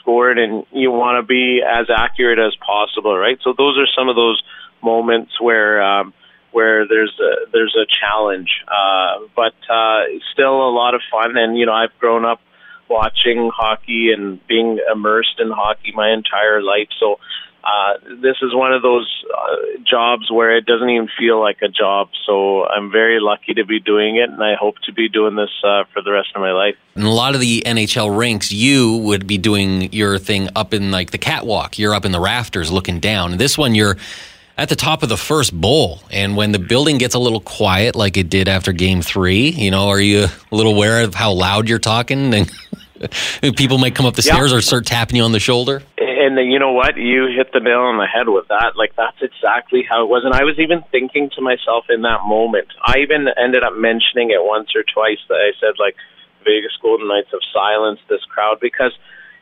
scored 0.00 0.38
and 0.38 0.64
you 0.70 0.90
want 0.90 1.20
to 1.20 1.26
be 1.26 1.60
as 1.62 1.86
accurate 1.90 2.38
as 2.38 2.54
possible, 2.64 3.16
right? 3.16 3.38
So 3.42 3.54
those 3.56 3.76
are 3.76 3.86
some 3.96 4.08
of 4.08 4.16
those 4.16 4.40
moments 4.82 5.40
where 5.40 5.82
um, 5.82 6.14
where 6.52 6.86
there's 6.86 7.18
a, 7.20 7.50
there's 7.52 7.76
a 7.76 7.86
challenge, 7.86 8.50
uh, 8.66 9.26
but 9.36 9.54
uh, 9.70 10.02
still 10.32 10.68
a 10.68 10.72
lot 10.72 10.94
of 10.94 11.02
fun. 11.10 11.36
And 11.36 11.56
you 11.56 11.66
know, 11.66 11.74
I've 11.74 11.96
grown 11.98 12.24
up 12.24 12.40
watching 12.88 13.50
hockey 13.54 14.12
and 14.12 14.44
being 14.46 14.78
immersed 14.90 15.38
in 15.38 15.50
hockey 15.50 15.92
my 15.94 16.10
entire 16.10 16.62
life, 16.62 16.88
so 16.98 17.18
uh, 17.68 17.98
this 18.22 18.36
is 18.40 18.54
one 18.54 18.72
of 18.72 18.82
those 18.82 19.24
uh, 19.36 19.56
jobs 19.84 20.30
where 20.30 20.56
it 20.56 20.64
doesn't 20.64 20.88
even 20.88 21.08
feel 21.18 21.40
like 21.40 21.58
a 21.60 21.68
job. 21.68 22.08
So 22.24 22.64
I'm 22.66 22.90
very 22.90 23.20
lucky 23.20 23.54
to 23.54 23.64
be 23.64 23.80
doing 23.80 24.16
it, 24.16 24.30
and 24.30 24.42
I 24.42 24.54
hope 24.54 24.76
to 24.86 24.92
be 24.92 25.08
doing 25.08 25.34
this 25.34 25.50
uh, 25.62 25.84
for 25.92 26.00
the 26.00 26.12
rest 26.12 26.30
of 26.34 26.40
my 26.40 26.52
life. 26.52 26.76
In 26.96 27.02
a 27.02 27.12
lot 27.12 27.34
of 27.34 27.40
the 27.40 27.62
NHL 27.66 28.16
rinks, 28.16 28.52
you 28.52 28.96
would 28.98 29.26
be 29.26 29.38
doing 29.38 29.92
your 29.92 30.18
thing 30.18 30.48
up 30.56 30.72
in 30.72 30.90
like 30.90 31.10
the 31.10 31.18
catwalk. 31.18 31.78
You're 31.78 31.94
up 31.94 32.04
in 32.04 32.12
the 32.12 32.20
rafters 32.20 32.70
looking 32.70 33.00
down. 33.00 33.36
This 33.36 33.58
one, 33.58 33.74
you're 33.74 33.96
at 34.58 34.68
the 34.68 34.76
top 34.76 35.02
of 35.02 35.08
the 35.08 35.16
first 35.16 35.58
bowl. 35.58 36.00
And 36.10 36.36
when 36.36 36.52
the 36.52 36.58
building 36.58 36.98
gets 36.98 37.14
a 37.14 37.18
little 37.18 37.40
quiet, 37.40 37.94
like 37.94 38.16
it 38.16 38.28
did 38.28 38.48
after 38.48 38.72
game 38.72 39.00
three, 39.00 39.48
you 39.50 39.70
know, 39.70 39.88
are 39.88 40.00
you 40.00 40.24
a 40.24 40.54
little 40.54 40.74
aware 40.74 41.02
of 41.04 41.14
how 41.14 41.32
loud 41.32 41.68
you're 41.68 41.78
talking? 41.78 42.46
And 43.44 43.56
people 43.56 43.78
might 43.78 43.94
come 43.94 44.06
up 44.06 44.16
the 44.16 44.22
stairs 44.22 44.52
or 44.52 44.60
start 44.60 44.84
tapping 44.84 45.18
you 45.18 45.22
on 45.22 45.30
the 45.30 45.38
shoulder? 45.38 45.84
and 46.28 46.36
then, 46.36 46.50
you 46.50 46.58
know 46.58 46.72
what? 46.72 46.96
You 46.96 47.26
hit 47.30 47.52
the 47.54 47.60
nail 47.60 47.88
on 47.88 47.96
the 47.96 48.06
head 48.06 48.28
with 48.28 48.48
that. 48.48 48.74
Like 48.74 48.96
that's 48.96 49.22
exactly 49.22 49.86
how 49.88 50.02
it 50.02 50.10
was. 50.10 50.24
And 50.26 50.34
I 50.34 50.42
was 50.42 50.58
even 50.58 50.82
thinking 50.90 51.30
to 51.36 51.40
myself 51.40 51.86
in 51.88 52.02
that 52.02 52.26
moment. 52.26 52.68
I 52.84 52.98
even 52.98 53.28
ended 53.38 53.62
up 53.62 53.72
mentioning 53.78 54.30
it 54.30 54.42
once 54.42 54.74
or 54.74 54.82
twice 54.82 55.22
that 55.28 55.38
I 55.38 55.54
said 55.62 55.78
like 55.78 55.94
Vegas 56.44 56.76
Golden 56.82 57.06
Knights 57.06 57.30
have 57.30 57.46
silenced 57.54 58.02
this 58.10 58.24
crowd 58.28 58.58
because 58.60 58.92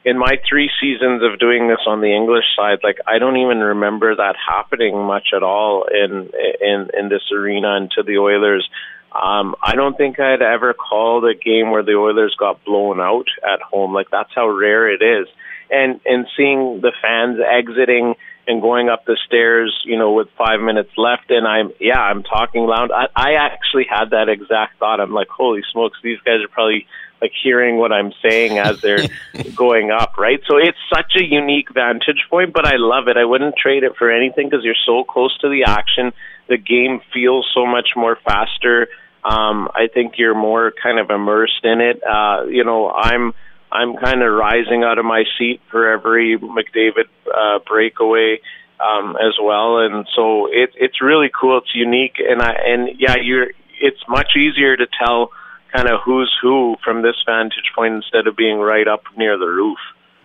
in 0.07 0.17
my 0.17 0.39
three 0.49 0.71
seasons 0.81 1.21
of 1.25 1.41
doing 1.41 1.67
this 1.67 1.81
on 1.85 2.01
the 2.01 2.15
English 2.15 2.45
side, 2.57 2.79
like 2.85 2.99
I 3.09 3.19
don't 3.19 3.39
even 3.39 3.59
remember 3.59 4.15
that 4.15 4.37
happening 4.39 4.97
much 4.97 5.29
at 5.35 5.43
all 5.43 5.85
in 5.93 6.31
in 6.61 6.89
in 6.97 7.09
this 7.09 7.25
arena 7.35 7.77
and 7.77 7.91
to 7.91 8.05
the 8.05 8.19
Oilers. 8.19 8.67
Um, 9.11 9.57
I 9.61 9.75
don't 9.75 9.97
think 9.97 10.21
I'd 10.21 10.43
ever 10.43 10.75
called 10.75 11.25
a 11.25 11.35
game 11.35 11.71
where 11.73 11.83
the 11.83 11.97
Oilers 11.97 12.37
got 12.39 12.65
blown 12.65 13.01
out 13.01 13.27
at 13.43 13.61
home. 13.61 13.93
Like 13.93 14.07
that's 14.11 14.31
how 14.33 14.49
rare 14.49 14.89
it 14.89 15.03
is. 15.03 15.27
And 15.71 16.01
and 16.07 16.29
seeing 16.37 16.81
the 16.81 16.93
fans 17.03 17.39
exiting 17.43 18.15
and 18.47 18.63
going 18.63 18.89
up 18.89 19.07
the 19.07 19.19
stairs, 19.27 19.77
you 19.85 19.99
know, 19.99 20.13
with 20.13 20.29
five 20.39 20.61
minutes 20.61 20.93
left, 20.97 21.31
and 21.31 21.49
I'm 21.49 21.73
yeah, 21.81 21.99
I'm 21.99 22.23
talking 22.23 22.65
loud. 22.65 22.93
I, 22.93 23.07
I 23.17 23.33
actually 23.35 23.87
had 23.91 24.11
that 24.11 24.29
exact 24.29 24.79
thought. 24.79 25.01
I'm 25.01 25.13
like, 25.13 25.29
holy 25.29 25.63
smokes, 25.73 25.99
these 26.05 26.21
guys 26.21 26.45
are 26.45 26.49
probably 26.49 26.87
like 27.21 27.33
hearing 27.43 27.77
what 27.77 27.93
I'm 27.93 28.13
saying 28.23 28.59
as 28.59 28.81
they're 28.81 29.07
going 29.55 29.91
up, 29.91 30.19
right? 30.19 30.41
So 30.47 30.59
it's 30.59 30.79
such 30.93 31.15
a 31.17 31.25
unique 31.25 31.73
vantage 31.73 32.25
point, 32.29 32.53
but 32.53 32.67
I 32.67 32.77
love 32.77 33.09
it. 33.09 33.17
I 33.17 33.25
wouldn't 33.25 33.57
trade 33.57 33.85
it 33.85 33.97
for 33.97 34.11
anything 34.11 34.49
because 34.49 34.65
you're 34.65 34.75
so 34.85 35.05
close 35.05 35.37
to 35.39 35.49
the 35.49 35.65
action. 35.65 36.13
The 36.49 36.59
game 36.59 37.01
feels 37.13 37.49
so 37.55 37.67
much 37.67 37.91
more 37.97 38.19
faster. 38.25 38.89
Um, 39.25 39.69
I 39.75 39.89
think 39.93 40.15
you're 40.19 40.37
more 40.37 40.73
kind 40.81 41.01
of 41.01 41.11
immersed 41.11 41.65
in 41.65 41.81
it. 41.81 42.01
Uh, 42.05 42.45
you 42.45 42.65
know, 42.65 42.91
I'm 42.91 43.35
I'm 43.73 43.97
kind 43.97 44.23
of 44.23 44.33
rising 44.33 44.85
out 44.85 44.99
of 44.99 45.05
my 45.05 45.25
seat 45.37 45.61
for 45.71 45.91
every 45.91 46.39
McDavid 46.39 47.09
uh, 47.35 47.59
breakaway 47.67 48.41
um, 48.79 49.17
as 49.17 49.35
well, 49.43 49.79
and 49.79 50.07
so 50.15 50.47
it, 50.47 50.71
it's 50.77 51.03
really 51.03 51.29
cool. 51.29 51.59
It's 51.59 51.75
unique, 51.75 52.17
and 52.19 52.41
I 52.41 52.53
and 52.67 53.01
yeah, 53.01 53.17
you're. 53.21 53.49
It's 53.79 54.01
much 54.09 54.37
easier 54.37 54.75
to 54.77 54.87
tell 54.87 55.33
kind 55.77 55.89
of 55.89 56.01
who's 56.05 56.33
who 56.41 56.77
from 56.83 57.03
this 57.03 57.17
vantage 57.27 57.73
point 57.75 57.95
instead 57.95 58.27
of 58.27 58.37
being 58.37 58.59
right 58.59 58.89
up 58.89 59.03
near 59.17 59.37
the 59.37 59.47
roof. 59.47 59.79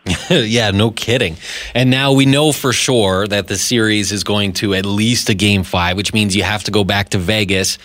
yeah, 0.30 0.72
no 0.72 0.92
kidding. 0.92 1.36
And 1.76 1.92
now 1.92 2.14
we 2.14 2.26
know 2.26 2.52
for 2.52 2.74
sure 2.74 3.28
that 3.28 3.48
the 3.48 3.58
series 3.58 4.12
is 4.12 4.24
going 4.24 4.54
to 4.54 4.74
at 4.74 4.86
least 4.86 5.30
a 5.30 5.34
game 5.34 5.64
five, 5.64 5.98
which 5.98 6.14
means 6.14 6.36
you 6.36 6.44
have 6.44 6.64
to 6.64 6.72
go 6.72 6.84
back 6.84 7.10
to 7.10 7.18
Vegas. 7.18 7.78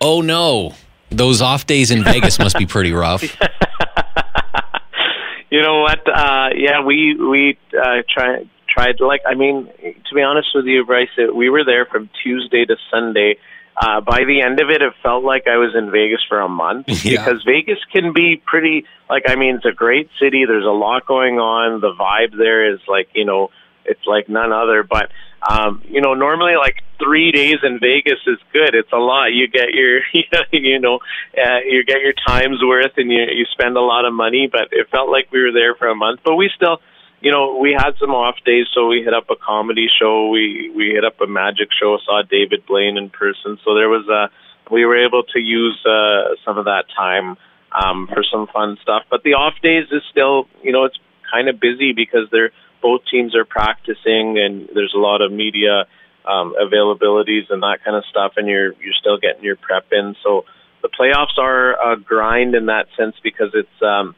Oh 0.00 0.22
no, 0.22 0.74
those 1.10 1.42
off 1.42 1.66
days 1.66 1.90
in 1.90 2.04
Vegas 2.04 2.38
must 2.38 2.56
be 2.56 2.66
pretty 2.66 2.92
rough. 2.92 3.22
you 5.50 5.60
know 5.60 5.80
what? 5.80 6.08
Uh, 6.08 6.50
yeah, 6.56 6.82
we 6.82 7.16
we 7.16 7.58
uh, 7.78 8.02
try, 8.08 8.48
tried. 8.68 9.00
Like, 9.00 9.22
I 9.26 9.34
mean, 9.34 9.66
to 9.66 10.14
be 10.14 10.22
honest 10.22 10.48
with 10.54 10.66
you, 10.66 10.86
Bryce, 10.86 11.08
we 11.34 11.50
were 11.50 11.64
there 11.64 11.84
from 11.84 12.08
Tuesday 12.22 12.64
to 12.64 12.76
Sunday 12.90 13.38
uh, 13.80 14.00
by 14.00 14.24
the 14.26 14.42
end 14.42 14.60
of 14.60 14.70
it, 14.70 14.82
it 14.82 14.92
felt 15.02 15.22
like 15.22 15.46
I 15.46 15.56
was 15.56 15.74
in 15.76 15.90
Vegas 15.90 16.20
for 16.28 16.40
a 16.40 16.48
month 16.48 16.88
yeah. 17.04 17.24
because 17.24 17.44
Vegas 17.44 17.78
can 17.92 18.12
be 18.12 18.42
pretty, 18.44 18.84
like, 19.08 19.24
I 19.28 19.36
mean, 19.36 19.56
it's 19.56 19.64
a 19.64 19.72
great 19.72 20.10
city. 20.20 20.44
There's 20.46 20.66
a 20.66 20.74
lot 20.74 21.06
going 21.06 21.38
on. 21.38 21.80
The 21.80 21.94
vibe 21.94 22.36
there 22.36 22.74
is 22.74 22.80
like, 22.88 23.08
you 23.14 23.24
know, 23.24 23.50
it's 23.84 24.04
like 24.04 24.28
none 24.28 24.52
other. 24.52 24.82
But, 24.82 25.10
um, 25.48 25.82
you 25.86 26.00
know, 26.00 26.14
normally 26.14 26.56
like 26.58 26.82
three 26.98 27.30
days 27.30 27.58
in 27.62 27.78
Vegas 27.78 28.18
is 28.26 28.38
good. 28.52 28.74
It's 28.74 28.92
a 28.92 28.98
lot. 28.98 29.26
You 29.26 29.46
get 29.46 29.70
your, 29.70 30.00
you 30.52 30.80
know, 30.80 30.98
uh, 31.36 31.60
you 31.64 31.84
get 31.84 32.00
your 32.02 32.14
time's 32.26 32.60
worth 32.60 32.92
and 32.96 33.12
you, 33.12 33.22
you 33.30 33.46
spend 33.52 33.76
a 33.76 33.80
lot 33.80 34.04
of 34.04 34.12
money, 34.12 34.48
but 34.50 34.68
it 34.72 34.88
felt 34.90 35.08
like 35.08 35.30
we 35.30 35.40
were 35.40 35.52
there 35.52 35.76
for 35.76 35.86
a 35.86 35.94
month. 35.94 36.20
But 36.24 36.34
we 36.34 36.50
still, 36.56 36.78
you 37.20 37.32
know, 37.32 37.58
we 37.58 37.72
had 37.76 37.92
some 37.98 38.10
off 38.10 38.36
days, 38.44 38.66
so 38.72 38.86
we 38.86 39.02
hit 39.02 39.14
up 39.14 39.30
a 39.30 39.36
comedy 39.36 39.88
show. 40.00 40.28
We 40.28 40.70
we 40.74 40.90
hit 40.94 41.04
up 41.04 41.20
a 41.20 41.26
magic 41.26 41.68
show. 41.78 41.98
Saw 42.04 42.22
David 42.22 42.64
Blaine 42.66 42.96
in 42.96 43.10
person. 43.10 43.58
So 43.64 43.74
there 43.74 43.88
was 43.88 44.06
a 44.08 44.30
we 44.72 44.84
were 44.84 45.04
able 45.04 45.22
to 45.22 45.40
use 45.40 45.78
uh, 45.84 46.36
some 46.44 46.58
of 46.58 46.66
that 46.66 46.84
time 46.96 47.36
um, 47.72 48.08
for 48.12 48.22
some 48.30 48.46
fun 48.52 48.76
stuff. 48.82 49.02
But 49.10 49.22
the 49.22 49.34
off 49.34 49.54
days 49.62 49.86
is 49.90 50.02
still, 50.10 50.46
you 50.62 50.72
know, 50.72 50.84
it's 50.84 50.98
kind 51.30 51.48
of 51.48 51.58
busy 51.60 51.92
because 51.92 52.28
they're 52.30 52.50
both 52.80 53.00
teams 53.10 53.34
are 53.34 53.44
practicing 53.44 54.38
and 54.38 54.68
there's 54.74 54.94
a 54.94 54.98
lot 54.98 55.20
of 55.20 55.32
media 55.32 55.86
um, 56.24 56.54
availabilities 56.60 57.50
and 57.50 57.62
that 57.62 57.78
kind 57.84 57.96
of 57.96 58.04
stuff, 58.10 58.34
and 58.36 58.46
you're 58.46 58.72
you're 58.80 58.98
still 58.98 59.18
getting 59.18 59.42
your 59.42 59.56
prep 59.56 59.86
in. 59.92 60.14
So 60.22 60.44
the 60.82 60.88
playoffs 60.88 61.38
are 61.38 61.92
a 61.92 61.98
grind 61.98 62.54
in 62.54 62.66
that 62.66 62.86
sense 62.96 63.16
because 63.22 63.50
it's 63.54 63.82
um, 63.82 64.14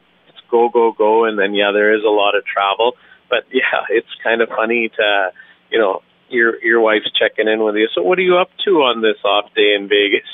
go, 0.51 0.69
go, 0.69 0.91
go, 0.91 1.25
and 1.25 1.39
then 1.39 1.55
yeah, 1.55 1.71
there 1.73 1.95
is 1.95 2.03
a 2.03 2.09
lot 2.09 2.35
of 2.35 2.43
travel. 2.45 2.93
But 3.29 3.45
yeah, 3.51 3.85
it's 3.89 4.07
kind 4.23 4.41
of 4.41 4.49
funny 4.49 4.89
to, 4.97 5.31
you 5.71 5.79
know, 5.79 6.03
your 6.29 6.63
your 6.63 6.79
wife's 6.79 7.11
checking 7.17 7.47
in 7.47 7.63
with 7.63 7.75
you. 7.75 7.87
So 7.93 8.03
what 8.03 8.19
are 8.19 8.21
you 8.21 8.37
up 8.37 8.51
to 8.65 8.81
on 8.81 9.01
this 9.01 9.17
off 9.23 9.51
day 9.55 9.73
in 9.73 9.89
Vegas? 9.89 10.27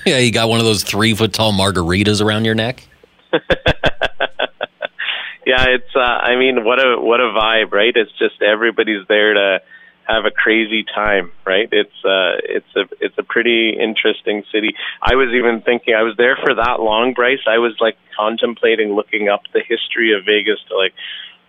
yeah, 0.06 0.18
you 0.18 0.32
got 0.32 0.48
one 0.48 0.60
of 0.60 0.66
those 0.66 0.82
three 0.82 1.14
foot 1.14 1.32
tall 1.32 1.52
margaritas 1.52 2.24
around 2.24 2.44
your 2.44 2.54
neck. 2.54 2.86
yeah, 3.32 3.40
it's. 5.68 5.94
Uh, 5.94 6.00
I 6.00 6.36
mean, 6.36 6.64
what 6.64 6.84
a 6.84 7.00
what 7.00 7.20
a 7.20 7.30
vibe, 7.30 7.72
right? 7.72 7.92
It's 7.94 8.10
just 8.18 8.42
everybody's 8.42 9.06
there 9.08 9.34
to 9.34 9.60
have 10.06 10.24
a 10.24 10.30
crazy 10.30 10.84
time, 10.84 11.32
right? 11.44 11.68
It's 11.72 12.04
uh 12.04 12.38
it's 12.44 12.76
a 12.76 12.84
it's 13.00 13.18
a 13.18 13.22
pretty 13.22 13.76
interesting 13.78 14.44
city. 14.52 14.74
I 15.02 15.14
was 15.16 15.30
even 15.34 15.62
thinking 15.62 15.94
I 15.94 16.02
was 16.02 16.16
there 16.16 16.36
for 16.36 16.54
that 16.54 16.80
long, 16.80 17.12
Bryce. 17.12 17.44
I 17.46 17.58
was 17.58 17.74
like 17.80 17.96
contemplating 18.16 18.94
looking 18.94 19.28
up 19.28 19.42
the 19.52 19.60
history 19.60 20.14
of 20.16 20.24
Vegas 20.24 20.58
to 20.68 20.76
like 20.76 20.92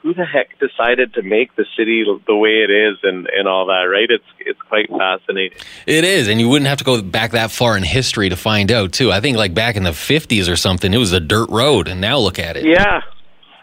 who 0.01 0.13
the 0.13 0.25
heck 0.25 0.57
decided 0.59 1.13
to 1.15 1.21
make 1.21 1.55
the 1.55 1.65
city 1.75 2.05
the 2.27 2.35
way 2.35 2.63
it 2.63 2.69
is 2.69 2.97
and, 3.03 3.27
and 3.27 3.47
all 3.47 3.65
that, 3.67 3.83
right? 3.91 4.09
It's 4.09 4.23
it's 4.39 4.61
quite 4.61 4.89
fascinating. 4.89 5.57
It 5.85 6.03
is, 6.03 6.27
and 6.27 6.39
you 6.39 6.49
wouldn't 6.49 6.69
have 6.69 6.77
to 6.79 6.83
go 6.83 7.01
back 7.01 7.31
that 7.31 7.51
far 7.51 7.77
in 7.77 7.83
history 7.83 8.29
to 8.29 8.35
find 8.35 8.71
out 8.71 8.91
too. 8.91 9.11
I 9.11 9.21
think 9.21 9.37
like 9.37 9.53
back 9.53 9.75
in 9.75 9.83
the 9.83 9.93
fifties 9.93 10.49
or 10.49 10.55
something, 10.55 10.93
it 10.93 10.97
was 10.97 11.13
a 11.13 11.19
dirt 11.19 11.49
road, 11.49 11.87
and 11.87 12.01
now 12.01 12.19
look 12.19 12.39
at 12.39 12.57
it. 12.57 12.65
Yeah, 12.65 13.01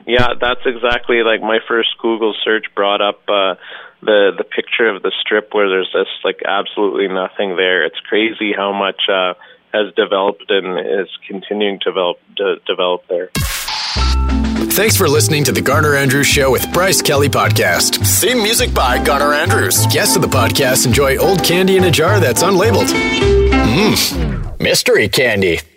yeah, 0.07 0.35
that's 0.39 0.61
exactly 0.67 1.23
like 1.23 1.41
my 1.41 1.61
first 1.67 1.97
Google 2.01 2.35
search 2.45 2.67
brought 2.75 3.01
up 3.01 3.21
uh, 3.29 3.55
the 4.05 4.33
the 4.37 4.45
picture 4.45 4.89
of 4.89 5.03
the 5.03 5.13
strip 5.21 5.53
where 5.53 5.69
there's 5.69 5.91
just 5.93 6.25
like 6.25 6.41
absolutely 6.47 7.09
nothing 7.09 7.57
there. 7.57 7.85
It's 7.85 7.99
crazy 8.01 8.53
how 8.57 8.73
much 8.73 9.03
uh, 9.09 9.35
has 9.73 9.93
developed 9.95 10.51
and 10.51 10.79
is 10.79 11.09
continuing 11.27 11.79
to 11.81 11.85
develop 11.91 12.19
to 12.37 12.57
develop 12.67 13.07
there. 13.09 13.31
Thanks 14.75 14.97
for 14.97 15.09
listening 15.09 15.45
to 15.45 15.53
the 15.53 15.61
Garner 15.61 15.95
Andrews 15.95 16.27
Show 16.27 16.51
with 16.51 16.71
Bryce 16.73 17.01
Kelly 17.01 17.29
Podcast. 17.29 18.05
Theme 18.21 18.39
music 18.43 18.75
by 18.75 19.03
Garner 19.03 19.33
Andrews. 19.33 19.87
Guests 19.87 20.17
of 20.17 20.23
the 20.23 20.29
podcast 20.29 20.87
enjoy 20.87 21.17
old 21.17 21.45
candy 21.45 21.77
in 21.77 21.85
a 21.85 21.91
jar 21.93 22.19
that's 22.19 22.43
unlabeled. 22.43 22.89
Mmm, 22.89 24.61
mystery 24.61 25.09
candy. 25.09 25.61